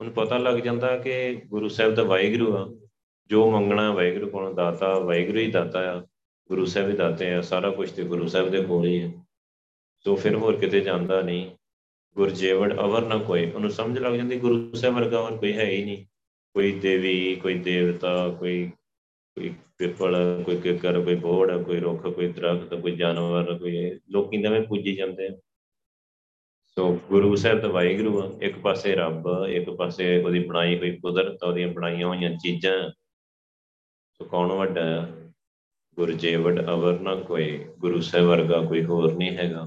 [0.00, 2.87] ਉਹਨੂੰ ਪਤਾ ਲੱਗ ਜਾਂਦਾ ਕਿ ਗੁਰੂ ਸਾਹਿਬ ਦਾ ਵਾਹਿਗੁਰੂ ਆ।
[3.28, 6.00] ਜੋ ਮੰਗਣਾ ਵਾਹਿਗੁਰੂ ਕੋਲੋਂ ਦਾਤਾ, ਵਾਹਿਗੁਰੂ ਹੀ ਦਾਤਾ ਆ,
[6.48, 9.12] ਗੁਰੂ ਸਾਹਿਬ ਹੀ ਦਾਤੇ ਆ, ਸਾਰਾ ਕੁਝ ਤੇ ਗੁਰੂ ਸਾਹਿਬ ਦੇ ਕੋਲ ਹੀ ਹੈ
[10.00, 11.50] ਸੋ ਫਿਰ ਹੋਰ ਕਿਤੇ ਜਾਂਦਾ ਨਹੀਂ।
[12.14, 15.84] ਗੁਰਜੀਵੜ ਅਵਰ ਨਾ ਕੋਈ। ਉਹਨੂੰ ਸਮਝ ਲੱਗ ਜਾਂਦੀ, ਗੁਰੂ ਸਾਹਿਬ ਵਰਗਾ ਹੋਰ ਕੋਈ ਹੈ ਹੀ
[15.84, 16.06] ਨਹੀਂ।
[16.54, 18.70] ਕੋਈ ਦੇਵੀ, ਕੋਈ ਦੇਵਤਾ, ਕੋਈ
[19.34, 24.62] ਕੋਈ ਪਿੱਪਲ, ਕੋਈ ਕਿਕਰ, ਕੋਈ ਬੋੜ ਕੋਈ ਰੁੱਖ, ਕੋਈ ਦਰਖਤ, ਕੋਈ ਜਾਨਵਰ, ਕੋਈ ਲੋਕੀ ਨਵੇਂ
[24.62, 25.30] ਪੂਜੀ ਜਾਂਦੇ ਆ।
[26.66, 31.42] ਸੋ ਗੁਰੂ ਸਾਹਿਬ ਦਾ ਵਾਹਿਗੁਰੂ ਆ। ਇੱਕ ਪਾਸੇ ਰੱਬ, ਇੱਕ ਪਾਸੇ ਉਹਦੀ ਬਣਾਈ ਹੋਈ ਕੁਦਰਤ,
[31.42, 32.90] ਉਹਦੀਆਂ ਬਣਾਈਆਂ ਹੋਈਆਂ ਚੀਜ਼ਾਂ।
[34.22, 35.06] ਸੋ ਕੌਣ ਵੱਡਾ ਆ?
[35.94, 39.66] ਗੁਰਜੀਵੜ ਅਵਰ ਨਾ ਕੋਈ, ਗੁਰੂ ਸਾਹਿਬ ਵਰਗਾ ਕੋਈ ਹੋਰ ਨਹੀਂ ਹੈਗਾ।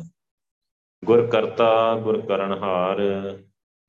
[1.05, 3.01] ਗੁਰ ਕਰਤਾ, ਗੁਰ ਕਰਨਹਾਰ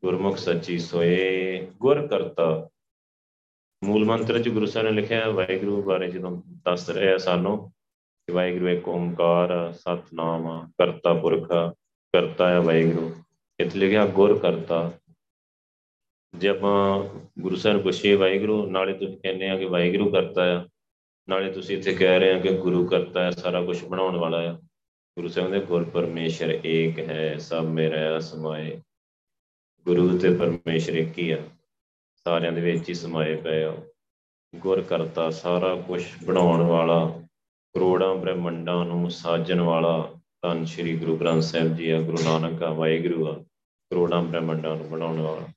[0.03, 2.69] ਗੁਰਮੁਖ ਸੱਚੀ ਸੋਏ, ਗੁਰ ਕਰਤਾ।
[3.85, 7.71] ਮੂਲ ਮੰਤਰ ਚ ਗੁਰੂ ਸਾਹਿਬ ਨੇ ਲਿਖਿਆ, ਵਾਹਿਗੁਰੂ ਬਾਰੇ ਜਦੋਂ ਦੱਸ ਰਿਹਾ ਸਾਨੂੰ
[8.27, 11.49] ਕਿ ਵਾਹਿਗੁਰੂ ਇੱਕ ਓੰਕਾਰ ਸਤਨਾਮ ਕਰਤਾ ਪੁਰਖ
[12.13, 13.15] ਕਰਤਾ ਹੈ ਵਾਹਿਗੁਰੂ।
[13.61, 14.93] ਇੱਥੇ ਲਿਖਿਆ, ਗੁਰ ਕਰਤਾ।
[16.35, 17.03] ਜੇ ਆਪਾਂ
[17.43, 20.69] ਗੁਰੂ ਸਾਹਿਬ ਨੂੰ ਪੁੱਛੀਏ, ਵਾਹਿਗੁਰੂ, ਨਾਲੇ ਤੁਸੀਂ ਕਹਿੰਦੇ ਆ ਕਿ ਵਾਹਿਗੁਰੂ ਕਰਤਾ ਆ।
[21.29, 24.53] ਨਾਲੇ ਤੁਸੀਂ ਇੱਥੇ ਕਹਿ ਰਹੇ ਆ ਕਿ ਗੁਰੂ ਕਰਤਾ ਹੈ ਸਾਰਾ ਕੁਝ ਬਣਾਉਣ ਵਾਲਾ ਆ।
[25.17, 28.81] ਗੁਰੂ ਸਾਹਿਬ ਦੇ ਗੁਰ ਪਰਮੇਸ਼ਰ ਏਕ ਹੈ, ਸਭ ਮੇਰਾ ਸਮਾਏ।
[29.87, 31.39] ਗੁਰੂ ਤੇ ਪਰਮੇਸ਼ਰ ਇੱਕ ਹੀ ਆ,
[32.15, 33.77] ਸਾਰਿਆਂ ਦੇ ਵਿੱਚ ਹੀ ਸਮਾਏ ਪਏ ਆ।
[34.57, 37.23] ਗੁਰ ਕਰਤਾ, ਸਾਰਾ ਕੁਝ ਬਣਾਉਣ ਵਾਲਾ,
[37.75, 42.73] ਕਰੋੜਾਂ ਬ੍ਰਹਮੰਡਾਂ ਨੂੰ ਸਾਜਣ ਵਾਲਾ, ਧੰਨ ਸ਼੍ਰੀ ਗੁਰੂ ਗ੍ਰੰਥ ਸਾਹਿਬ ਜੀ ਆ, ਗੁਰੂ ਨਾਨਕ ਆ,
[42.73, 43.33] ਵਾਹਿਗੁਰੂ ਆ,
[43.91, 45.49] ਕਰੋੜਾਂ ਬ੍ਰਹਮੰਡਾਂ ਨੂੰ ਬਣਾਉਣ ਵਾਲਾ।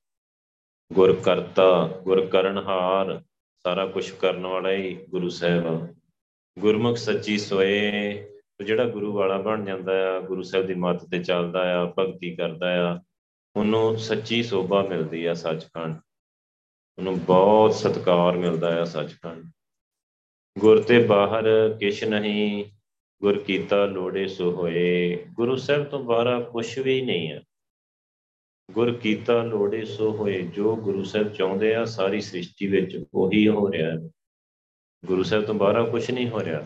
[0.93, 3.21] ਗੁਰ ਕਰਤਾ, ਗੁਰ ਕਰਨਹਾਰ
[3.63, 5.87] ਸਾਰਾ ਕੁਝ ਕਰਨ ਵਾਲਾ ਹੀ ਗੁਰੂ ਸਾਹਿਬ ਆ।
[6.59, 7.91] ਗੁਰਮੁਖ ਸੱਚੀ ਸੋਏ
[8.65, 12.93] ਜਿਹੜਾ ਗੁਰੂ ਵਾਲਾ ਬਣ ਜਾਂਦਾ ਆ, ਗੁਰੂ ਸਾਹਿਬ ਦੀ ਮੱਤ ਤੇ ਚੱਲਦਾ ਆ, ਭਗਤੀ ਕਰਦਾ
[12.93, 12.99] ਆ,
[13.55, 15.95] ਉਹਨੂੰ ਸੱਚੀ ਸੋਭਾ ਮਿਲਦੀ ਆ ਸੱਚਖੰਡ।
[16.97, 19.51] ਉਹਨੂੰ ਬਹੁਤ ਸਤਿਕਾਰ ਮਿਲਦਾ ਆ ਸੱਚਖੰਡ।
[20.59, 22.65] ਗੁਰ ਤੇ ਬਾਹਰ ਕਿਛ ਨਹੀਂ,
[23.21, 27.41] ਗੁਰ ਕੀਤਾ ਲੋੜੇ ਸੋ ਹੋਏ। ਗੁਰੂ ਸਾਹਿਬ ਤੋਂ ਬਾਹਰ ਕੁਝ ਵੀ ਨਹੀਂ ਹੈ
[28.71, 33.71] ਗੁਰ ਕੀਤਾ ਲੋੜੇ ਸੋ ਹੋਏ, ਜੋ ਗੁਰੂ ਸਾਹਿਬ ਚਾਹੁੰਦੇ ਆ, ਸਾਰੀ ਸ੍ਰਿਸ਼ਟੀ ਵਿੱਚ ਉਹੀ ਹੋ
[33.71, 33.97] ਰਿਹਾ ਹੈ।
[35.05, 36.65] ਗੁਰੂ ਸਾਹਿਬ ਤੋਂ ਬਾਹਰ ਕੁਝ ਨਹੀਂ ਹੋ ਰਿਹਾ।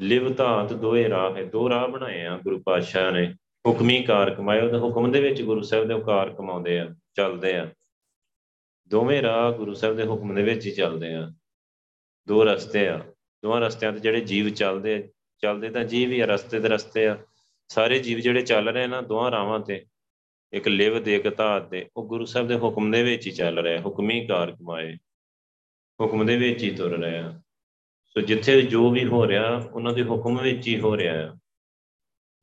[0.00, 3.34] ਲਿਵ ਧਾਤ ਦੋਏ ਰਾਹ ਹੈ, ਦੋ ਰਾਹ ਬਣਾਏ ਆ ਗੁਰੂ ਪਾਤਸ਼ਾਹ ਨੇ।
[3.66, 7.70] ਹੁਕਮੀ ਕਾਰ ਕਮਾਏ, ਉਹਦੇ ਹੁਕਮ ਦੇ ਵਿੱਚ ਗੁਰੂ ਸਾਹਿਬ ਦੇ ਕਾਰ ਕਮਾਉਂਦੇ ਆ, ਚੱਲਦੇ ਆ।
[8.88, 11.32] ਦੋਵੇਂ ਰਾਹ ਗੁਰੂ ਸਾਹਿਬ ਦੇ ਹੁਕਮ ਦੇ ਵਿੱਚ ਹੀ ਚੱਲਦੇ ਆ।
[12.28, 13.04] ਦੋ ਰਸਤੇ ਆ।
[13.42, 15.08] ਦੋਵਾਂ ਰਸਤਿਆਂ ਤੇ ਜਿਹੜੇ ਜੀਵ ਚੱਲਦੇ
[15.42, 17.18] ਚੱਲਦੇ ਤਾਂ ਜੀਵ ਹੀ ਆ, ਰਸਤੇ ਦੇ ਰਸਤੇ ਆ।
[17.68, 19.84] ਸਾਰੇ ਜੀਵ ਜਿਹੜੇ ਚੱਲ ਰਹੇ ਨਾ ਦੋਹਾਂ ਰਾਵਾਂ ਤੇ
[20.54, 23.58] ਇੱਕ ਲਿਵ ਦੇ ਇੱਕ ਧਾਤ ਦੇ, ਉਹ ਗੁਰੂ ਸਾਹਿਬ ਦੇ ਹੁਕਮ ਦੇ ਵਿੱਚ ਹੀ ਚੱਲ
[23.58, 24.94] ਰਿਹਾ, ਹੁਕਮੀ ਕਾਰ ਕਮਾਏ,
[26.00, 27.42] ਹੁਕਮ ਦੇ ਵਿੱਚ ਹੀ ਤੁਰ ਰਿਹਾ।
[28.06, 31.38] ਸੋ ਜਿੱਥੇ ਜੋ ਵੀ ਹੋ ਰਿਹਾ, ਉਹਨਾਂ ਦੇ ਹੁਕਮ ਵਿੱਚ ਹੀ ਹੋ ਰਿਹਾ। ਆ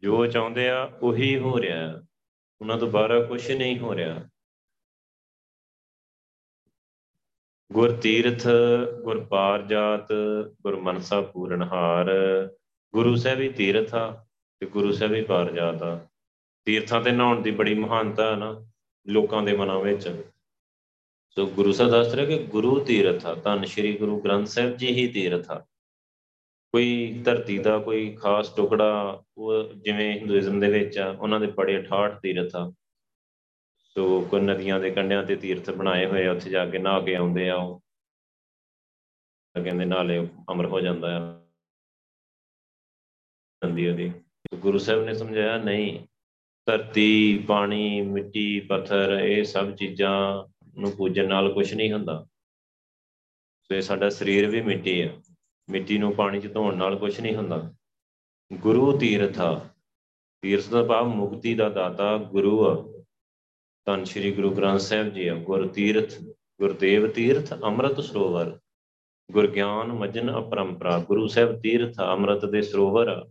[0.02, 2.04] ਜੋ ਚਾਹੁੰਦੇ ਆ, ਉਹੀ ਹੋ ਰਿਹਾ।
[2.62, 4.30] ਉਹਨਾਂ ਤੋਂ ਬਾਹਰ ਕੁਝ ਨਹੀਂ ਹੋ ਰਿਹਾ।
[7.74, 8.48] ਗੁਰ ਤੀਰਥ,
[9.04, 10.12] ਗੁਰ ਪਾਰ ਜਾਤ,
[10.62, 12.10] ਗੁਰ ਮਨਸਾ ਪੂਰਨਹਾਰ
[12.94, 14.26] ਗੁਰੂ ਸਾਹਿਬ ਹੀ ਤੀਰਥ ਆ
[14.60, 16.08] ਤੇ ਗੁਰੂ ਸਾਹਿਬ ਹੀ ਪਾਰ ਜਾਤ ਆ।
[16.66, 18.66] ਤੀਰਥਾਂ ਤੇ ਨਹਾਉਣ ਦੀ ਬੜੀ ਮਹਾਨਤਾ ਹੈ ਨਾ,
[19.08, 20.26] ਲੋਕਾਂ ਦੇ ਮਨਾਂ ਵਿੱਚ।
[21.30, 24.88] ਸੋ ਗੁਰੂ ਸਾਹਿਬ ਦੱਸ ਰਿਹਾ ਕਿ ਗੁਰੂ ਤੀਰਥ ਆ, ਧੰਨ ਸ਼੍ਰੀ ਗੁਰੂ ਗ੍ਰੰਥ ਸਾਹਿਬ ਜੀ
[24.88, 25.60] ਹੀ ਤੀਰਥ ਆ।
[26.72, 31.78] ਕੋਈ ਧਰਤੀ ਦਾ ਕੋਈ ਖਾਸ ਟੁਕੜਾ, ਉਹ ਜਿਵੇਂ ਹਿੰਦੂਇਜ਼ਮ ਦੇ ਵਿੱਚ ਆ, ਉਹਨਾਂ ਦੇ ਬੜੇ
[31.78, 32.74] 68 ਤੀਰਥ ਆ।
[33.84, 37.16] ਸੋ ਕੋਈ ਨਦੀਆਂ ਦੇ ਕੰਢਿਆਂ ਤੇ ਤੀਰਥ ਬਣਾਏ ਹੋਏ ਆ, ਉੱਥੇ ਜਾ ਕੇ ਨਹਾ ਕੇ
[37.16, 37.80] ਆਉਂਦੇ ਆ ਉਹ।
[39.64, 41.42] ਕਹਿੰਦੇ ਨਾਲੇ ਅਮਰ ਹੋ ਜਾਂਦਾ ਆ।
[43.64, 44.12] ਜਾਂਦੀ ਉਹਦੀ।
[44.56, 46.08] ਗੁਰੂ ਸਾਹਿਬ ਨੇ ਸਮਝਾਇਆ, ਨਹੀਂ
[46.66, 50.44] ਧਰਤੀ, ਪਾਣੀ, ਮਿੱਟੀ, ਪੱਥਰ, ਇਹ ਸਭ ਚੀਜ਼ਾਂ
[50.80, 52.28] ਨੂੰ ਪੂਜਣ ਨਾਲ ਕੁਝ ਨਹੀਂ ਹੁੰਦਾ।
[53.64, 55.22] ਸੋ ਇਹ ਸਾਡਾ ਸਰੀਰ ਵੀ ਮਿੱਟੀ ਆ।
[55.70, 57.74] ਮਿੱਟੀ ਨੂੰ ਪਾਣੀ 'ਚ ਧੋਣ ਨਾਲ ਕੁਝ ਨਹੀਂ ਹੁੰਦਾ।
[58.54, 59.70] ਗੁਰੂ ਤੀਰਥਾ
[60.42, 63.04] ਤੀਰਥ ਦਾ ਭਾਵ ਮੁਕਤੀ ਦਾ ਦਾਤਾ ਗੁਰੂ ਆ।
[63.86, 68.60] ਤਨ ਸ੍ਰੀ ਗੁਰੂ ਗ੍ਰੰਥ ਸਾਹਿਬ ਜੀ ਆ। ਗੁਰ ਤੀਰਥ, ਗੁਰਦੇਵ ਤੀਰਥ, ਅੰਮ੍ਰਿਤ ਸਰੋਵਰ।
[69.32, 73.26] ਗੁਰ ਗਿਆਨ ਮਜਨ ਅਪਰੰਪਰਾ। ਗੁਰੂ ਸਾਹਿਬ ਤੀਰਥ ਅੰਮ੍ਰਿਤ ਦੇ ਸਰੋਵਰ ਆ।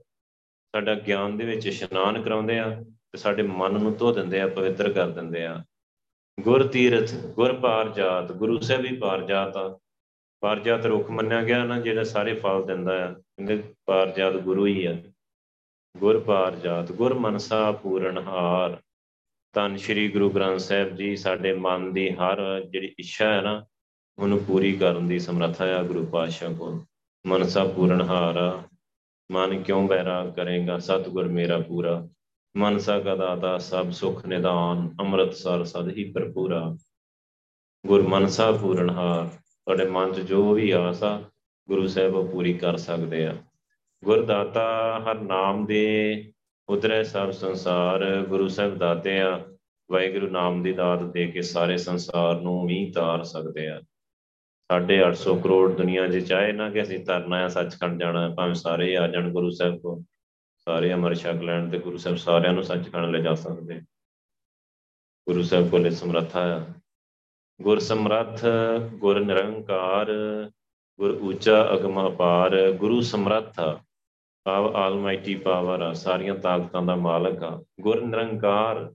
[0.73, 4.92] ਸਾਡਾ ਗਿਆਨ ਦੇ ਵਿੱਚ ਇਸ਼ਨਾਨ ਕਰਾਉਂਦੇ ਆ। ਤੇ ਸਾਡੇ ਮਨ ਨੂੰ ਧੋ ਦਿੰਦੇ ਆ, ਪਵਿੱਤਰ
[4.92, 5.64] ਕਰ ਦਿੰਦੇ ਆ।
[6.40, 9.79] ਗੁਰ ਤੀਰਥ, ਗੁਰ ਪਾਰ ਜਾਤ ਗੁਰੂ ਸਾਹਿਬ ਵੀ ਪਾਰ ਜਾਤ ਆ।
[10.40, 14.66] ਪਾਰ ਜਾਤ ਰੁੱਖ ਮੰਨਿਆ ਗਿਆ ਨਾ, ਜਿਹੜਾ ਸਾਰੇ ਫਲ ਦਿੰਦਾ ਆ, ਕਹਿੰਦੇ ਪਾਰ ਜਾਤ ਗੁਰੂ
[14.66, 14.96] ਹੀ ਆ।
[15.96, 18.83] ਗੁਰ ਪਾਰ ਜਾਤ ਗੁਰ ਮਨਸਾ ਪੂਰਨ ਹਾਰ।
[19.53, 23.66] ਤਨ ਸ੍ਰੀ ਗੁਰੂ ਗ੍ਰੰਥ ਸਾਹਿਬ ਜੀ, ਸਾਡੇ ਮਨ ਦੀ ਹਰ ਜਿਹੜੀ ਇੱਛਾ ਹੈ ਨਾ,
[24.18, 26.85] ਉਹਨੂੰ ਪੂਰੀ ਕਰਨ ਦੀ ਸਮਰੱਥਾ ਆ, ਗੁਰੂ ਪਾਤਸ਼ਾਹ ਕੋਲ।
[27.27, 28.62] ਮਨਸਾ ਪੂਰਨ ਹਾਰ
[29.33, 30.79] ਮਨ ਕਿਉਂ ਬੈਰਾਗ ਕਰੇਗਾ?
[30.79, 32.09] ਸਤਿਗੁਰ ਮੇਰਾ ਪੂਰਾ।
[32.57, 36.77] ਮਨਸਾ ਕਾ ਦਾਤਾ, ਸਭ ਸੁਖ ਨਿਦਾਨ, ਅੰਮ੍ਰਿਤਸਰ ਸਦ ਹੀ ਭਰਪੂਰਾ।
[37.87, 41.23] ਗੁਰ ਮਨਸਾ ਪੂਰਨ ਹਾਰ, ਤੁਹਾਡੇ ਮਨ 'ਚ ਜੋ ਵੀ ਆਸ ਆ,
[41.69, 43.37] ਗੁਰੂ ਸਾਹਿਬ ਪੂਰੀ ਕਰ ਸਕਦੇ ਆ।
[44.05, 46.33] ਗੁਰਦਾਤਾ ਹਰ ਨਾਮ ਦੇ
[46.69, 49.47] ਉਦਰੇ ਸਭ ਸੰਸਾਰ, ਗੁਰੂ ਸਾਹਿਬ ਦਾਤੇ ਆ।
[49.91, 53.83] ਵਾਹਿਗੁਰੂ ਨਾਮ ਦੀ ਦਾਤ ਦੇ ਕੇ ਸਾਰੇ ਸੰਸਾਰ ਨੂੰ ਵੀ ਤਾਰ ਸਕਦੇ ਆ।
[54.71, 59.09] 850 ਕਰੋੜ ਦੁਨੀਆ 'ਚ ਚਾਹੇ ਨਾ ਕਿ ਅਸੀਂ ਤਰਨਾ ਆ, ਸੱਚਖੰਡ ਜਾਣਾ, ਭਾਵੇਂ ਸਾਰੇ ਆ
[59.09, 60.03] ਜਾਣ ਗੁਰੂ ਸਾਹਿਬ ਕੋ
[60.61, 63.81] ਸਾਰੇ ਅਮਰ ਛਕ ਲੈਣ ਤੇ ਗੁਰੂ ਸਾਹਿਬ ਸਾਰਿਆਂ ਨੂੰ ਸੱਚਖੰਡ ਲੈ ਜਾ ਸਕਦੇ।
[65.29, 66.66] ਗੁਰੂ ਸਾਹਿਬ ਕੋਲੇ ਸਮਰੱਥਾ ਆ।
[67.62, 68.44] ਗੁਰ ਸਮਰੱਥ,
[68.94, 70.07] ਗੁਰ ਨਿਰੰਕਾਰ,
[70.99, 73.61] ਗੁਰ ਉੱਚਾ ਅਗਮ ਅਪਾਰ, ਗੁਰੂ ਸਮਰੱਥ
[74.44, 78.94] ਪਾਵ ਆਲਮਾਈਟੀ ਪਾਵਰ ਆ, ਸਾਰੀਆਂ ਤਾਕਤਾਂ ਦਾ ਮਾਲਕ ਆ। ਗੁਰ ਨਿਰੰਕਾਰ,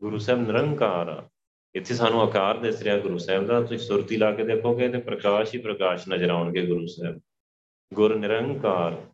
[0.00, 1.28] ਗੁਰੂ ਸਾਹਿਬ ਨਿਰੰਕਾਰ ਆ।
[1.74, 5.54] ਇੱਥੇ ਸਾਨੂੰ ਆਕਾਰ ਦਿਸ ਰਿਹਾ ਗੁਰੂ ਸਾਹਿਬ ਦਾ। ਤੁਸੀਂ ਸੁਰਤੀ ਲਾ ਕੇ ਦੇਖੋਗੇ ਤੇ ਪ੍ਰਕਾਸ਼
[5.54, 7.20] ਹੀ ਪ੍ਰਕਾਸ਼ ਨਜ਼ਰ ਆਉਣਗੇ ਗੁਰੂ ਸਾਹਿਬ।
[7.94, 9.06] ਗੁਰ ਨਿਰੰਕਾਰ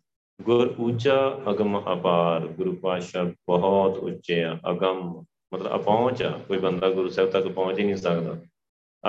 [0.43, 5.25] ਗੁਰ ਉੱਚਾ ਅਗਮ ਅਪਾਰ, ਗੁਰੂ ਪਾਸ਼ਾ ਬਹੁਤ ਉੱਚੇ ਆ, ਅਗਮ,
[5.55, 8.43] ਮਤਲਬ ਅਪਹੁੰਚ ਆ, ਕੋਈ ਬੰਦਾ ਗੁਰੂ ਸਾਹਿਬ ਤੱਕ ਪਹੁੰਚ ਹੀ ਨਹੀਂ ਸਕਦਾ।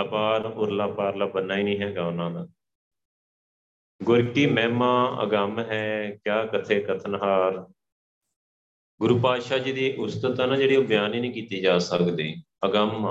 [0.01, 2.47] ਅਪਾਰ, ਉਰਲਾ ਪਾਰਲਾ ਬੰਨਾ ਹੀ ਨਹੀਂ ਹੈਗਾ ਉਹਨਾਂ ਦਾ।
[4.03, 7.67] ਗੁਰ ਕੀ ਮਹਿਮਾ ਅਗੰਮ ਹੈ, ਕਿਆ ਕਥੇ ਕਥਨਹਾਰ।
[8.99, 13.07] ਗੁਰੂ ਪਾਤਸ਼ਾਹ ਜੀ ਦੀ ਉਸਤਤ ਨਾ ਜਿਹੜੀ ਉਹ ਬਿਆਨ ਹੀ ਨਹੀਂ ਕੀਤੀ ਜਾ ਸਕਦੀ। ਅਗੰਮ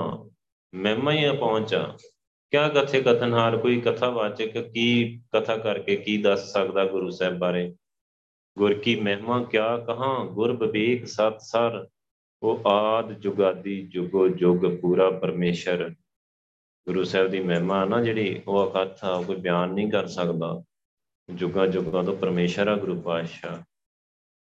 [0.75, 1.97] ਮਹਿਮਾ ਹੀ ਪਹੁੰਚਾ
[2.51, 7.73] ਕਿਆ ਕਥੇ ਕਥਨਹਾਰ, ਕੋਈ ਕਥਾਵਾਚਕ ਕੀ ਕਥਾ ਕਰਕੇ ਕੀ ਦੱਸ ਸਕਦਾ ਗੁਰੂ ਸਾਹਿਬ ਬਾਰੇ?
[8.57, 10.25] ਗੁਰ ਕੀ ਮਹਿਮਾ ਕਿਆ ਕਹਾ?
[10.25, 11.87] ਗੁਰ ਬਵੇਕ ਸਤ ਸਰ,
[12.43, 15.89] ਉਹ ਆਦ ਜੁਗਾਦੀ ਜੁਗੋ ਜੁਗ ਪੂਰਾ ਪਰਮੇਸ਼ਰ।
[16.87, 20.63] ਗੁਰੂ ਸਾਹਿਬ ਦੀ ਮਹਿਮਾ ਨਾ ਜਿਹੜੀ, ਉਹ ਅਕਥਾ ਕੋਈ ਬਿਆਨ ਨਹੀਂ ਕਰ ਸਕਦਾ।
[21.33, 23.57] ਜੁਗਾ ਜੁਗਾ ਤੋਂ ਪਰਮੇਸ਼ਰ ਆ ਗੁਰੂ ਪਾਤਸ਼ਾਹ।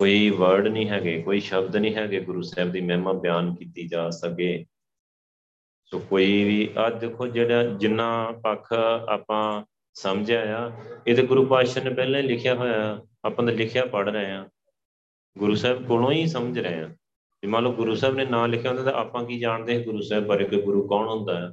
[0.01, 4.11] ਕੋਈ ਵਰਡ ਨਹੀਂ ਹੈਗੇ, ਕੋਈ ਸ਼ਬਦ ਨਹੀਂ ਹੈਗੇ ਗੁਰੂ ਸਾਹਿਬ ਦੀ ਮਹਿਮਾ ਬਿਆਨ ਕੀਤੀ ਜਾ
[4.11, 4.67] ਸਕੇ।
[5.85, 8.73] ਸੋ ਕੋਈ ਵੀ ਆ ਦੇਖੋ ਜਿਹੜਾ, ਜਿੰਨਾ ਪੱਖ
[9.09, 9.65] ਆਪਾਂ
[9.95, 10.73] ਸਮਝਿਆ ਆ।
[11.07, 14.49] ਇਹ ਤੇ ਗੁਰੂ ਪਾਤਸ਼ਾਹ ਨੇ ਪਹਿਲਾਂ ਹੀ ਲਿਖਿਆ ਹੋਇਆ ਆਪਾਂ ਤਾਂ ਲਿਖਿਆ ਪੜ ਰਹੇ ਆ।
[15.39, 16.89] ਗੁਰੂ ਸਾਹਿਬ ਕੋਲੋਂ ਹੀ ਸਮਝ ਰਹੇ ਆ।
[17.43, 20.27] ਜੇ ਮੰਨ ਲਓ ਗੁਰੂ ਸਾਹਿਬ ਨੇ ਨਾਂ ਲਿਖਿਆ ਹੁੰਦਾ ਤਾਂ ਆਪਾਂ ਕੀ ਜਾਣਦੇ ਗੁਰੂ ਸਾਹਿਬ
[20.27, 21.53] ਬਾਰੇ ਕਿ ਗੁਰੂ ਕੌਣ ਹੁੰਦਾ ਹੈ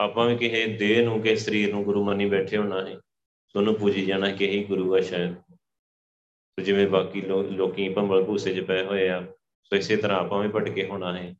[0.00, 4.04] ਆਪਾਂ ਵੀ ਕਿਸੇ ਦੇਹ ਨੂੰ, ਕਿਸੇ ਸਰੀਰ ਨੂੰ ਗੁਰੂ ਮੰਨੀ ਬੈਠੇ ਹੋਣਾ ਹੈ ਤੁਹਾਨੂੰ ਪੂਜੀ
[4.06, 9.08] ਜਾਣਾ ਕਿ ਇਹੀ ਗੁਰੂ ਆ ਸ਼ਾਇਦ। ਸੋ ਜਿਵੇਂ ਬਾਕੀ ਲੋਕੀ ਭੰਬਲ ਭੂਸੇ 'ਚ ਪਏ ਹੋਏ
[9.08, 9.20] ਆ,
[9.64, 11.34] ਸੋ ਇਸੇ ਤਰ੍ਹਾਂ ਆਪਾਂ ਵੀ ਭਟਕੇ ਹੋਣਾ ਹੈ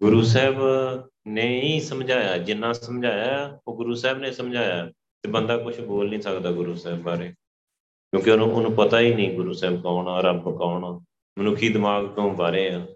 [0.00, 0.56] ਗੁਰੂ ਸਾਹਿਬ
[1.26, 4.90] ਨੇ ਹੀ ਸਮਝਾਇਆ, ਜਿੰਨਾ ਸਮਝਾਇਆ, ਉਹ ਗੁਰੂ ਸਾਹਿਬ ਨੇ ਸਮਝਾਇਆ।
[5.22, 7.28] ਤੇ ਬੰਦਾ ਕੁਝ ਬੋਲ ਨਹੀਂ ਸਕਦਾ ਗੁਰੂ ਸਾਹਿਬ ਬਾਰੇ।
[8.10, 11.00] ਕਿਉਂਕਿ ਉਹਨੂੰ ਉਹਨੂੰ ਪਤਾ ਹੀ ਨਹੀਂ ਗੁਰੂ ਸਾਹਿਬ ਕੌਣ ਆ, ਰੱਬ ਕੌਣ ਆ।
[11.38, 12.86] ਮਨੁੱਖੀ ਦਿਮਾਗ ਤੋਂ ਬਾਰੇ ਆ।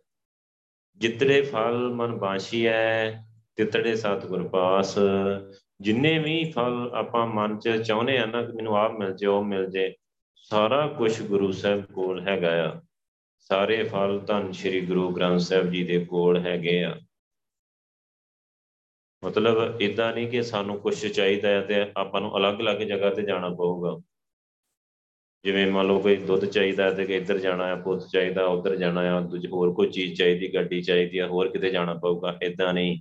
[0.96, 3.24] ਜਿਤੜੇ ਫਲ ਮਨ ਬਾਸ਼ੀ ਹੈ
[3.56, 4.98] ਤਿਤੜੇ ਸਤਿਗੁਰ ਪਾਸ।
[5.80, 9.44] ਜਿੰਨੇ ਵੀ ਫਲ ਆਪਾਂ ਮਨ 'ਚ ਚਾਹੁੰਦੇ ਆ ਨਾ ਕਿ ਮੈਨੂੰ ਆਪ ਮਿਲ ਜੇ, ਉਹ
[9.44, 9.94] ਮਿਲ ਜੇ,
[10.34, 12.80] ਸਾਰਾ ਕੁਝ ਗੁਰੂ ਸਾਹਿਬ ਕੋਲ ਹੈਗਾ ਆ।
[13.38, 17.00] ਸਾਰੇ ਫਲ ਧੰਨ ਸ਼੍ਰੀ ਗੁਰੂ ਗ੍ਰੰਥ ਸਾਹਿਬ ਜੀ ਦੇ ਕੋਲ ਹੈਗੇ ਆ।
[19.22, 23.48] ਮਤਲਬ ਇਦਾਂ ਨਹੀਂ ਕਿ ਸਾਨੂੰ ਕੁਝ ਚਾਹੀਦਾ ਹੈ ਤੇ ਆਪਾਂ ਨੂੰ ਅਲੱਗ-ਅਲੱਗ ਜਗ੍ਹਾ ਤੇ ਜਾਣਾ
[23.48, 23.96] ਪਊਗਾ।
[25.44, 29.02] ਜਿਵੇਂ ਮੰਨ ਲਓ ਕੋਈ ਦੁੱਧ ਚਾਹੀਦਾ ਤੇ ਕਿ ਇੱਧਰ ਜਾਣਾ ਹੈ, ਪੁੱਤ ਚਾਹੀਦਾ, ਉੱਧਰ ਜਾਣਾ
[29.02, 32.98] ਹੈ, ਦੂਜੀ ਹੋਰ ਕੋਈ ਚੀਜ਼ ਚਾਹੀਦੀ, ਗੱਡੀ ਚਾਹੀਦੀ ਹੈ, ਹੋਰ ਕਿਤੇ ਜਾਣਾ ਪਊਗਾ ਇਦਾਂ ਨਹੀਂ।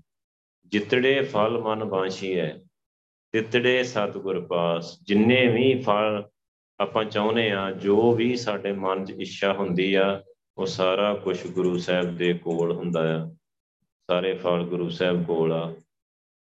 [0.66, 2.60] ਜਿਤੜੇ ਫਲ ਮਨ ਬਾਸ਼ੀ ਹੈ,
[3.34, 6.24] ਤਿਤੜੇ ਸਤਿਗੁਰ ਪਾਸ। ਜਿੰਨੇ ਵੀ ਫਲ
[6.80, 10.24] ਆਪਾਂ ਚਾਹੁੰਦੇ ਆ ਜੋ ਵੀ ਸਾਡੇ ਮਨ 'ਚ ਇੱਛਾ ਹੁੰਦੀ ਆ,
[10.58, 13.26] ਉਹ ਸਾਰਾ ਕੁਝ ਗੁਰੂ ਸਾਹਿਬ ਦੇ ਕੋਲ ਹੁੰਦਾ ਆ।
[14.10, 15.74] ਸਾਰੇ ਫਲ ਗੁਰੂ ਸਾਹਿਬ ਕੋਲ ਆ।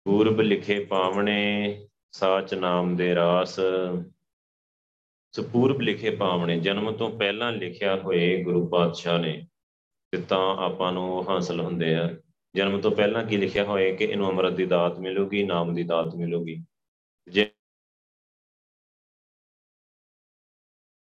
[0.09, 3.61] ਪੂਰਬ ਲਿਖੇ ਪਾਵਣੇ, ਸਾਚ ਨਾਮ ਦੇ ਰਾਸ।
[5.33, 9.47] ਸਪੂਰਬ ਲਿਖੇ ਪਾਵਣੇ, ਜਨਮ ਤੋਂ ਪਹਿਲਾਂ ਲਿਖਿਆ ਹੋਏ ਗੁਰੂ ਪਾਤਸ਼ਾਹ ਨੇ,
[10.11, 12.17] ਤੇ ਤਾਂ ਆਪਾਂ ਨੂੰ ਹਾਸਲ ਹੁੰਦੇ ਆ।
[12.55, 16.15] ਜਨਮ ਤੋਂ ਪਹਿਲਾਂ ਕੀ ਲਿਖਿਆ ਹੋਇਆ ਕਿ ਇਹਨੂੰ ਅਮਰਤ ਦੀ ਦਾਤ ਮਿਲੂਗੀ, ਨਾਮ ਦੀ ਦਾਤ
[16.15, 16.65] ਮਿਲੂਗੀ।
[17.29, 17.51] ਜੇ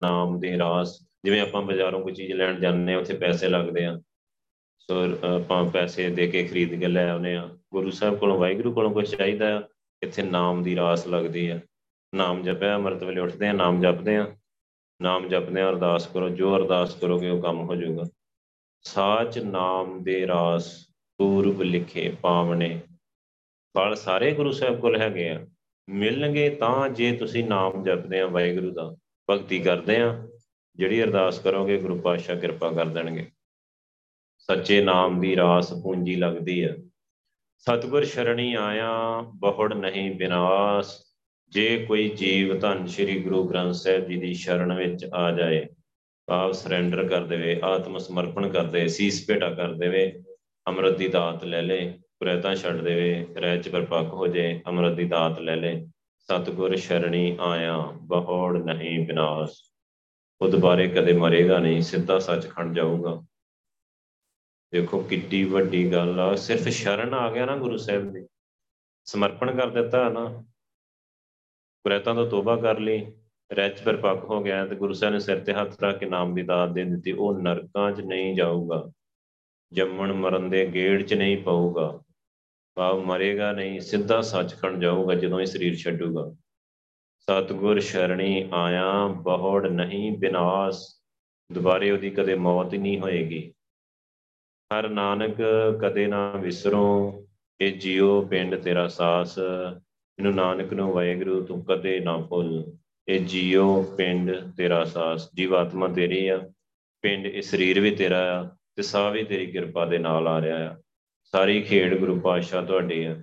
[0.03, 4.01] ਨਾਮ ਦੇ ਰਾਸ, ਜਿਵੇਂ ਆਪਾਂ ਬਾਜ਼ਾਰੋਂ ਕੋਈ ਚੀਜ਼ ਲੈਣ ਜਾਂਦੇ ਆ ਉੱਥੇ ਪੈਸੇ ਲੱਗਦੇ ਆ।
[4.91, 5.05] ਸੋ
[5.37, 9.17] ਆਪਾਂ ਪੈਸੇ ਦੇ ਕੇ ਖਰੀਦ ਕੇ ਲੈ ਆਉਨੇ ਆ ਗੁਰੂ ਸਾਹਿਬ ਕੋਲੋਂ, ਵਾਹਿਗੁਰੂ ਕੋਲੋਂ ਕੁਝ
[9.17, 9.63] ਚਾਹੀਦਾ ਆ
[10.03, 11.61] ਇੱਥੇ ਨਾਮ ਦੀ ਰਾਸ ਲੱਗਦੀ ਆ
[12.15, 14.37] ਨਾਮ ਜਪਿਆ, ਅੰਮ੍ਰਿਤ ਵੇਲੇ ਉੱਠਦੇ ਆ ਨਾਮ ਜਪਦੇ ਆ
[15.03, 18.05] ਨਾਮ ਜਪਦੇ ਆ ਅਰਦਾਸ ਕਰੋ। ਜੋ ਅਰਦਾਸ ਕਰੋਗੇ, ਉਹ ਕੰਮ ਹੋ ਜਾਊਗਾ।
[18.83, 20.87] ਸਾਚ ਨਾਮ ਦੇ ਰਾਸ
[21.19, 22.81] ਪੂਰਬ ਲਿਖੇ ਪਾਵਨੇ।
[23.77, 25.47] ਫਲ ਸਾਰੇ ਗੁਰੂ ਸਾਹਿਬ ਕੋਲ ਹੈਗੇ ਆ।
[25.89, 28.97] ਮਿਲਣਗੇ ਤਾਂ ਜੇ ਤੁਸੀਂ ਨਾਮ ਜਪਦੇ ਆ ਵਾਹਿਗੁਰੂ ਦਾ।
[29.31, 30.29] ਭਗਤੀ ਕਰਦੇ ਆ
[30.77, 33.31] ਜਿਹੜੀ ਅਰਦਾਸ ਕਰੋਗੇ, ਗੁਰੂ ਪਾਤਸ਼ਾਹ ਕਿਰਪਾ ਕਰ ਦੇਣਗੇ।
[34.47, 36.77] ਸੱਚੇ ਨਾਮ ਦੀ ਰਾਸ ਪੂੰਜੀ ਲੱਗਦੀ ਹੈ।
[37.59, 40.89] ਸਤਗੁਰ ਸ਼ਰਣੀ ਆਇਆ, ਬਹੁੜ ਨਹੀਂ ਬਿਨਾਸ਼।
[41.49, 45.67] ਜੇ ਕੋਈ ਜੀਵ ਧੰਨ ਸ੍ਰੀ ਗੁਰੂ ਗ੍ਰੰਥ ਸਾਹਿਬ ਜੀ ਦੀ ਸ਼ਰਨ ਵਿੱਚ ਆ ਜਾਏ,
[46.27, 50.23] ਭਾਵ ਸਰੈਂਡਰ ਕਰ ਦੇਵੇ, ਆਤਮ ਸਮਰਪਣ ਕਰ ਦੇ ਸੀਸ ਭੇਟਾ ਕਰ ਦੇਵੇ,
[50.67, 55.05] ਅੰਮ੍ਰਿਤ ਦੀ ਦਾਤ ਲੈ ਲੇ, ਕੁਰੈਤਾਂ ਛੱਡ ਦੇਵੇ ਰਹਿ ਚ ਪਰਪੱਕ ਹੋ ਜੇ, ਅੰਮ੍ਰਿਤ ਦੀ
[55.05, 55.87] ਦਾਤ ਲੈ ਲੇ।
[56.19, 59.53] ਸਤਗੁਰ ਸ਼ਰਣੀ ਆਇਆ, ਬਹੁੜ ਨਹੀਂ ਬਿਨਾਸ਼।
[60.41, 63.23] ਉਹ ਦੁਬਾਰੇ ਕਦੇ ਮਰੇਗਾ ਨਹੀਂ, ਸਿੱਧਾ ਸੱਚਖੰਡ ਜਾਊਗਾ।
[64.73, 68.27] ਦੇਖੋ ਕਿੱਡੀ ਵੱਡੀ ਗੱਲ ਆ। ਸਿਰਫ ਸ਼ਰਨ ਆ ਗਿਆ ਨਾ ਗੁਰੂ ਸਾਹਿਬ ਦੇ।
[69.05, 70.45] ਸਮਰਪਣ ਕਰ ਦਿੱਤਾ ਨਾ।
[71.85, 73.13] ਕੁਰੈਤਾਂ ਤੋਂ ਤੋਬਾ ਕਰ ਲਈ।
[73.53, 76.43] ਰਹਿਚ ਪਰਪੱਕ ਹੋ ਗਿਆ ਤੇ ਗੁਰੂ ਸਾਹਿਬ ਨੇ ਸਿਰ ਤੇ ਹੱਥ ਰੱਖ ਕੇ ਨਾਮ ਦੀ
[76.43, 78.93] ਦਾਤ ਦੇ ਦਿੱਤੀ। ਉਹ ਨਰਕਾਂ 'ਚ ਨਹੀਂ ਜਾਊਗਾ।
[79.73, 82.03] ਜੰਮਣ ਮਰਨ ਦੇ ਗੇੜ 'ਚ ਨਹੀਂ ਪਊਗਾ।
[82.75, 86.37] ਭਾਵ ਮਰੇਗਾ ਨਹੀਂ, ਸਿੱਧਾ ਸੱਚਖੰਡ ਜਾਊਗਾ ਜਦੋਂ ਇਹ ਸਰੀਰ ਛੱਡੂਗਾ।
[87.19, 90.97] ਸਤਗੁਰ ਸ਼ਰਣੀ ਆਇਆ, ਬਹੁੜ ਨਹੀਂ ਬਿਨਾਸ਼।
[91.53, 93.53] ਦੁਬਾਰੇ ਉਹਦੀ ਕਦੇ ਮੌਤ ਹੀ ਨਹੀਂ ਹੋਏਗੀ।
[94.73, 95.37] ਹਰ ਨਾਨਕ
[95.83, 97.13] ਕਦੇ ਨਾ ਵਿਸਰੋ
[97.61, 99.39] ਇਹ ਜਿਉ ਪਿੰਡ ਤੇਰਾ ਸਾਸ।
[100.19, 102.77] ਇਹਨੂੰ ਨਾਨਕ ਨੂੰ ਵਾਹਿਗੁਰੂ, ਤੂੰ ਕਦੇ ਨਾ ਭੁੱਲ।
[103.09, 106.51] ਇਹ ਜਿਉ ਪਿੰਡ ਤੇਰਾ ਸਾਸ। ਜੀਵਾਤਮਾ ਤੇਰੀ ਆ,
[107.03, 108.45] ਪਿੰਡ ਇਹ ਸਰੀਰ ਵੀ ਤੇਰਾ ਆ,
[108.77, 110.77] ਤੇ ਸਾਹ ਵੀ ਤੇਰੀ ਕਿਰਪਾ ਦੇ ਨਾਲ ਆ ਰਿਹਾ ਆ।
[111.25, 113.17] ਸਾਰੀ ਖੇਡ ਗੁਰੂ ਪਾਤਸ਼ਾਹ ਤੁਹਾਡੀ ਆ।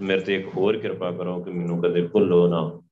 [0.00, 2.82] ਮੇਰੇ ਤੇ ਇੱਕ ਹੋਰ ਕਿਰਪਾ ਕਰੋ ਕਿ ਮੈਨੂੰ ਕਦੇ ਭੁੱਲੋ ਨਾ।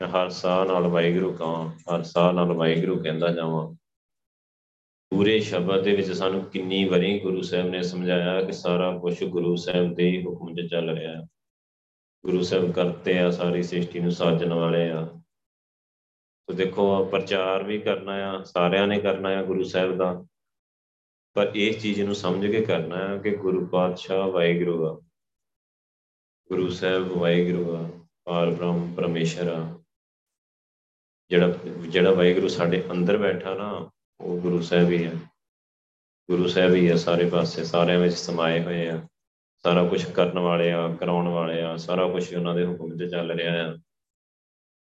[0.00, 3.74] ਮੈਂ ਹਰ ਸਾਹ ਨਾਲ ਵਾਹਿਗੁਰੂ ਕਹਾਂ, ਹਰ ਸਾਹ ਨਾਲ ਵਾਹਿਗੁਰੂ ਕਹਿੰਦਾ ਜਾਵਾਂ।
[5.12, 9.56] ਪੂਰੇ ਸ਼ਬਦ ਦੇ ਵਿੱਚ ਸਾਨੂੰ ਕਿੰਨੀ ਵਾਰੀ ਗੁਰੂ ਸਾਹਿਬ ਨੇ ਸਮਝਾਇਆ ਕਿ ਸਾਰਾ ਕੁਝ ਗੁਰੂ
[9.56, 11.26] ਸਾਹਿਬ ਦੇ ਹੀ ਹੁਕਮ 'ਚ ਚੱਲ ਰਿਹਾ ਹੈ।
[12.24, 15.06] ਗੁਰੂ ਸਾਹਿਬ ਕਰਤੇ ਆ, ਸਾਰੀ ਸ੍ਰਿਸ਼ਟੀ ਨੂੰ ਸਾਜਣ ਵਾਲੇ ਆ।
[16.46, 20.26] ਤੋ ਦੇਖੋ, ਪ੍ਰਚਾਰ ਵੀ ਕਰਨਾ ਆ, ਸਾਰਿਆਂ ਨੇ ਕਰਨਾ ਆ ਗੁਰੂ ਸਾਹਿਬ ਦਾ।
[21.34, 25.00] ਪਰ ਇਸ ਚੀਜ਼ ਨੂੰ ਸਮਝ ਕੇ ਕਰਨਾ ਹੈ ਕਿ ਗੁਰੂ ਪਾਤਸ਼ਾਹ ਵਾਹਿਗੁਰੂ ਆ।
[26.48, 27.90] ਗੁਰੂ ਸਾਹਿਬ ਵਾਹਿਗੁਰੂ ਆ,
[28.24, 29.82] ਪਾਰ ਬ੍ਰਹਮ ਪਰਮੇਸ਼ਰ ਆ।
[31.30, 33.90] ਜਿਹੜਾ ਜਿਹੜਾ ਵਾਹਿਗੁਰੂ ਸਾਡੇ ਅੰਦਰ ਬੈਠਾ ਨਾ
[34.22, 35.12] ਉਹ ਗੁਰੂ ਸਾਹਿਬ ਹੀ ਹੈ।
[36.30, 39.08] ਗੁਰੂ ਸਾਹਿਬ ਹੀ ਹੈ ਸਾਰੇ ਪਾਸੇ, ਸਾਰਿਆਂ ਵਿੱਚ ਸਮਾਏ ਹੋਏ ਆ।
[39.62, 43.30] ਸਾਰਾ ਕੁਝ ਕਰਨ ਵਾਲੇ ਆ, ਕਰਾਉਣ ਵਾਲੇ ਆ, ਸਾਰਾ ਕੁਝ ਉਹਨਾਂ ਦੇ ਹੁਕਮ ਤੇ ਚੱਲ
[43.30, 43.76] ਰਿਹਾ ਆ।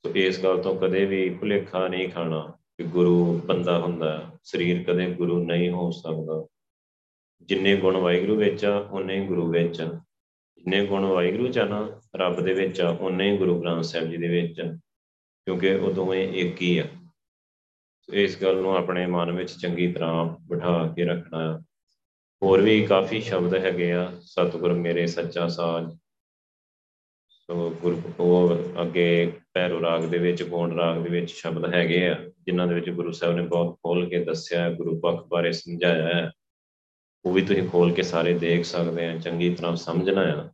[0.04, 5.14] ਸੋ ਇਸ ਗੱਲ ਤੋਂ ਕਦੇ ਵੀ ਭੁਲੇਖਾ ਨਹੀਂ ਖਾਣਾ ਕਿ ਗੁਰੂ ਬੰਦਾ ਹੁੰਦਾ ਸਰੀਰ ਕਦੇ
[5.14, 6.46] ਗੁਰੂ ਨਹੀਂ ਹੋ ਸਕਦਾ।
[7.42, 9.86] ਜਿੰਨੇ ਗੁਣ ਵਾਹਿਗੁਰੂ ਵਿੱਚ ਆ ਉਨੇ ਹੀ ਗੁਰੂ ਵਿੱਚ ਆ।
[10.56, 14.10] ਜਿੰਨੇ ਗੁਣ ਵਾਹਿਗੁਰੂ ਚ ਆ ਨਾ, ਰੱਬ ਦੇ ਵਿੱਚ ਆ ਉਨੇ ਹੀ ਗੁਰੂ ਗ੍ਰੰਥ ਸਾਹਿਬ
[14.10, 14.72] ਜੀ ਦੇ ਵਿੱਚ ਆ।
[15.44, 16.86] ਕਿਉਂਕਿ ਉਹ ਦੋਵੇਂ ਇੱਕ ਹੀ ਆ।
[18.12, 21.62] ਇਸ ਗੱਲ ਨੂੰ ਆਪਣੇ ਮਨ ਵਿੱਚ ਚੰਗੀ ਤਰ੍ਹਾਂ ਬਿਠਾ ਕੇ ਰੱਖਣਾ। ਆ
[22.42, 25.96] ਹੋਰ ਵੀ ਕਾਫੀ ਸ਼ਬਦ ਹੈਗੇ ਆ, ਸਤਿਗੁਰ ਮੇਰੇ ਸੱਚਾ ਸਾਜ।
[27.28, 32.30] ਸੋ ਗੁਰ ਉਹ ਅੱਗੇ ਪੈਰੋ ਰਾਗ ਦੇ ਵਿੱਚ ਗੋਂਡ ਰਾਗ ਦੇ ਵਿੱਚ ਸ਼ਬਦ ਹੈਗੇ ਆ,
[32.46, 36.30] ਜਿਨ੍ਹਾਂ ਦੇ ਵਿੱਚ ਗੁਰੂ ਸਾਹਿਬ ਨੇ ਬਹੁਤ ਖੋਲ ਕੇ ਦੱਸਿਆ, ਗੁਰੂ ਪੱਖ ਬਾਰੇ ਸਮਝਾਇਆ ਹੈ।
[37.24, 40.52] ਉਹ ਵੀ ਤੁਸੀਂ ਖੋਲ ਕੇ ਸਾਰੇ ਦੇਖ ਸਕਦੇ ਆ, ਚੰਗੀ ਤਰ੍ਹਾਂ ਸਮਝਣਾ ਆ।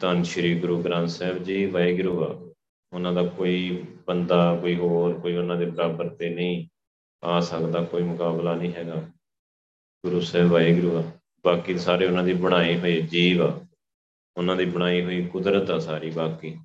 [0.00, 2.45] ਧੰਨ ਸ਼੍ਰੀ ਗੁਰੂ ਗ੍ਰੰਥ ਸਾਹਿਬ ਜੀ, ਵਾਹਿਗੁਰੂ ਆ।
[2.92, 6.66] ਉਹਨਾਂ ਦਾ ਕੋਈ ਬੰਦਾ, ਕੋਈ ਹੋਰ, ਕੋਈ ਉਹਨਾਂ ਦੇ ਬਰਾਬਰ ਤੇ ਨਹੀਂ
[7.24, 8.94] ਆ ਸਕਦਾ, ਕੋਈ ਮੁਕਾਬਲਾ ਨਹੀਂ ਹੈਗਾ।
[10.04, 11.04] ਗੁਰੂ ਸਾਹਿਬ, ਵਾਹਿਗੁਰੂ ਆ।
[11.44, 13.60] ਬਾਕੀ ਸਾਰੇ ਉਹਨਾਂ ਦੀ ਬਣਾਈ ਹੋਈ ਜੀਵ ਆ।
[14.36, 16.56] ਉਹਨਾਂ ਦੀ ਬਣਾਈ ਹੋਈ ਕੁਦਰਤ ਆ ਸਾਰੀ ਬਾਕੀ।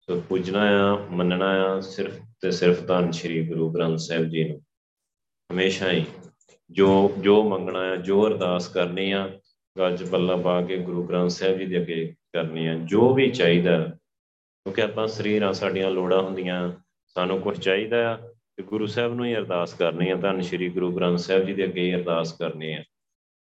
[0.00, 4.62] ਸੋ ਪੁੱਜਣਾ ਆ, ਮੰਨਣਾ ਆ, ਸਿਰਫ ਤੇ ਸਿਰਫ ਧੰਨ ਸ਼੍ਰੀ ਗੁਰੂ ਗ੍ਰੰਥ ਸਾਹਿਬ ਜੀ ਨੂੰ।
[5.52, 6.04] ਹਮੇਸ਼ਾ ਹੀ
[6.70, 9.40] ਜੋ ਜੋ ਮੰਗਣਾ ਆ, ਜੋ ਅਰਦਾਸ ਕਰਨੀ ਆ
[9.78, 13.30] ਗੱਲ 'ਚ ਪੱਲਾ ਪਾ ਕੇ ਗੁਰੂ ਗ੍ਰੰਥ ਸਾਹਿਬ ਜੀ ਦੇ ਅੱਗੇ ਕਰਨੀ ਆ। ਜੋ ਵੀ
[13.30, 13.96] ਚਾਹੀਦਾ
[14.64, 16.72] ਕਿਉਂਕਿ ਆਪਾਂ ਸਰੀਰਾਂ ਸਾਡੀਆਂ ਲੋੜਾਂ ਹੁੰਦੀਆਂ,
[17.06, 18.16] ਸਾਨੂੰ ਕੁਝ ਚਾਹੀਦਾ ਆ,
[18.56, 21.64] ਤੇ ਗੁਰੂ ਸਾਹਿਬ ਨੂੰ ਹੀ ਅਰਦਾਸ ਕਰਨੀ ਆ, ਧੰਨ ਸ਼੍ਰੀ ਗੁਰੂ ਗ੍ਰੰਥ ਸਾਹਿਬ ਜੀ ਦੇ
[21.64, 22.82] ਅੱਗੇ ਹੀ ਅਰਦਾਸ ਕਰਨੀ ਆ।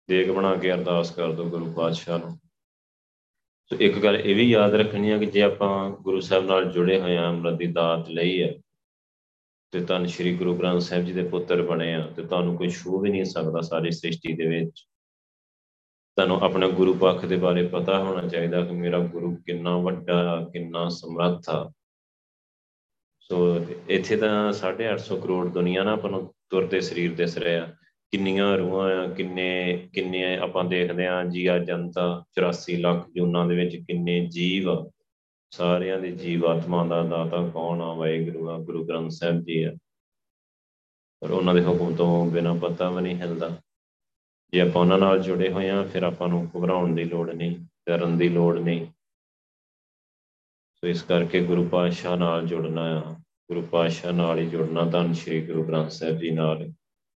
[0.10, 2.40] ਦੇਗ ਬਣਾ ਕੇ ਅਰਦਾਸ ਕਰ ਦੋ ਗੁਰੂ ਪਾਤਸ਼ਾਹ ਨੂੰ।
[3.72, 7.00] ਸੋ ਇੱਕ ਗੱਲ ਇਹ ਵੀ ਯਾਦ ਰੱਖਣੀ ਆ ਕਿ ਜੇ ਆਪਾਂ ਗੁਰੂ ਸਾਹਿਬ ਨਾਲ ਜੁੜੇ
[7.00, 8.54] ਹੋਏ ਆ, ਅੰਮ੍ਰਿਤ ਦੀ ਦਾਤ ਲਈ ਹੈ
[9.72, 13.00] ਤੇ ਧੰਨ ਸ਼੍ਰੀ ਗੁਰੂ ਗ੍ਰੰਥ ਸਾਹਿਬ ਜੀ ਦੇ ਪੁੱਤਰ ਬਣੇ ਆ, ਤੇ ਤੁਹਾਨੂੰ ਕੋਈ ਛੂ
[13.00, 14.86] ਵੀ ਨਹੀਂ ਸਕਦਾ ਸਾਰੀ ਸ੍ਰਿਸ਼ਟੀ ਦੇ ਵਿੱਚ।
[16.16, 20.90] ਤੁਹਾਨੂੰ ਆਪਣੇ ਗੁਰੂ ਪੱਖ ਦੇ ਬਾਰੇ ਪਤਾ ਹੋਣਾ ਚਾਹੀਦਾ ਕਿ ਮੇਰਾ ਗੁਰੂ ਕਿੰਨਾ ਵੱਡਾ, ਕਿੰਨਾ
[20.90, 21.72] ਸਮਰੱਥ ਆ।
[23.20, 27.74] ਸੋ ਇੱਥੇ ਤਾਂ 850 ਕਰੋੜ ਦੁਨੀਆ ਨਾ ਆਪਾਂ ਨੂੰ ਤੁਰਦੇ ਸਰੀਰ ਦਿਸ ਰਿਹਾ
[28.12, 33.76] ਕਿੰਨੀਆਂ ਰੂਹਾਂ ਆ, ਕਿੰਨੇ ਕਿੰਨੇ ਆਪਾਂ ਦੇਖਦੇ ਆ ਜੀਆ ਜਨਤਾ 84 ਲੱਖ ਜੂਨਾਂ ਦੇ ਵਿੱਚ
[33.76, 34.92] ਕਿੰਨੇ ਜੀਵ ਆ।
[35.50, 39.74] ਸਾਰਿਆਂ ਦੇ ਜੀਵ ਆਤਮਾ ਦਾ ਦਾਤਾ ਕੌਣ ਆ, ਵਾਹਿਗੁਰੂ ਆ, ਗੁਰੂ ਗ੍ਰੰਥ ਸਾਹਿਬ ਜੀ ਆ।
[41.20, 43.62] ਪਰ ਉਹਨਾਂ ਦੇ ਹੁਕਮ ਤੋਂ ਬਿਨਾਂ ਪਤਾ ਵੀ ਨਹੀਂ ਹਿਲਦਾ।
[44.54, 48.18] ਜੇ ਆਪਾਂ ਉਹਨਾਂ ਨਾਲ ਜੁੜੇ ਹੋਏ ਆ ਫਿਰ ਆਪਾਂ ਨੂੰ ਘਬਰਾਉਣ ਦੀ ਲੋੜ ਨਹੀਂ, ਡਰਨ
[48.18, 48.86] ਦੀ ਲੋੜ ਨਹੀਂ।
[50.76, 55.48] ਸੋ ਇਸ ਕਰਕੇ ਗੁਰੂ ਪਾਤਸ਼ਾਹ ਨਾਲ ਜੁੜਨਾ ਆ ਗੁਰੂ ਪਾਤਸ਼ਾਹ ਨਾਲ ਹੀ ਜੁੜਨਾ ਧੰਨ ਸ਼੍ਰੀ
[55.48, 56.72] ਗੁਰੂ ਗ੍ਰੰਥ ਸਾਹਿਬ ਜੀ ਨਾਲ।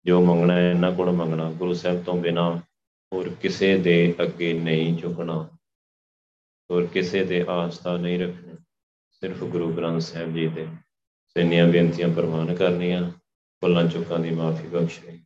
[0.04, 2.62] ਜੋ ਮੰਗਣਾ ਹੈ, ਇਹਨਾਂ ਕੋਲ ਮੰਗਣਾ। ਗੁਰੂ ਸਾਹਿਬ ਤੋਂ ਬਿਨਾ
[3.12, 5.48] ਹੋਰ ਕਿਸੇ ਦੇ ਅੱਗੇ ਨਹੀਂ ਝੁਕਣਾ।
[6.70, 8.54] ਹੋਰ ਕਿਸੇ ਦੇ ਆਸਥਾ ਨਹੀਂ ਰੱਖਣੀ।
[9.10, 10.66] ਸਿਰਫ ਗੁਰੂ ਗ੍ਰੰਥ ਸਾਹਿਬ ਜੀ ਦੇ।
[11.28, 13.10] ਸੈਨੀਆਂ ਬੇਨਤੀਆਂ ਪ੍ਰਵਾਨ ਕਰਨੀਆਂ।
[13.60, 15.25] ਭੁੱਲਾਂ ਚੁੱਕਾਂ ਦੀ ਮਾਫੀ ਬਖਸ਼ੇ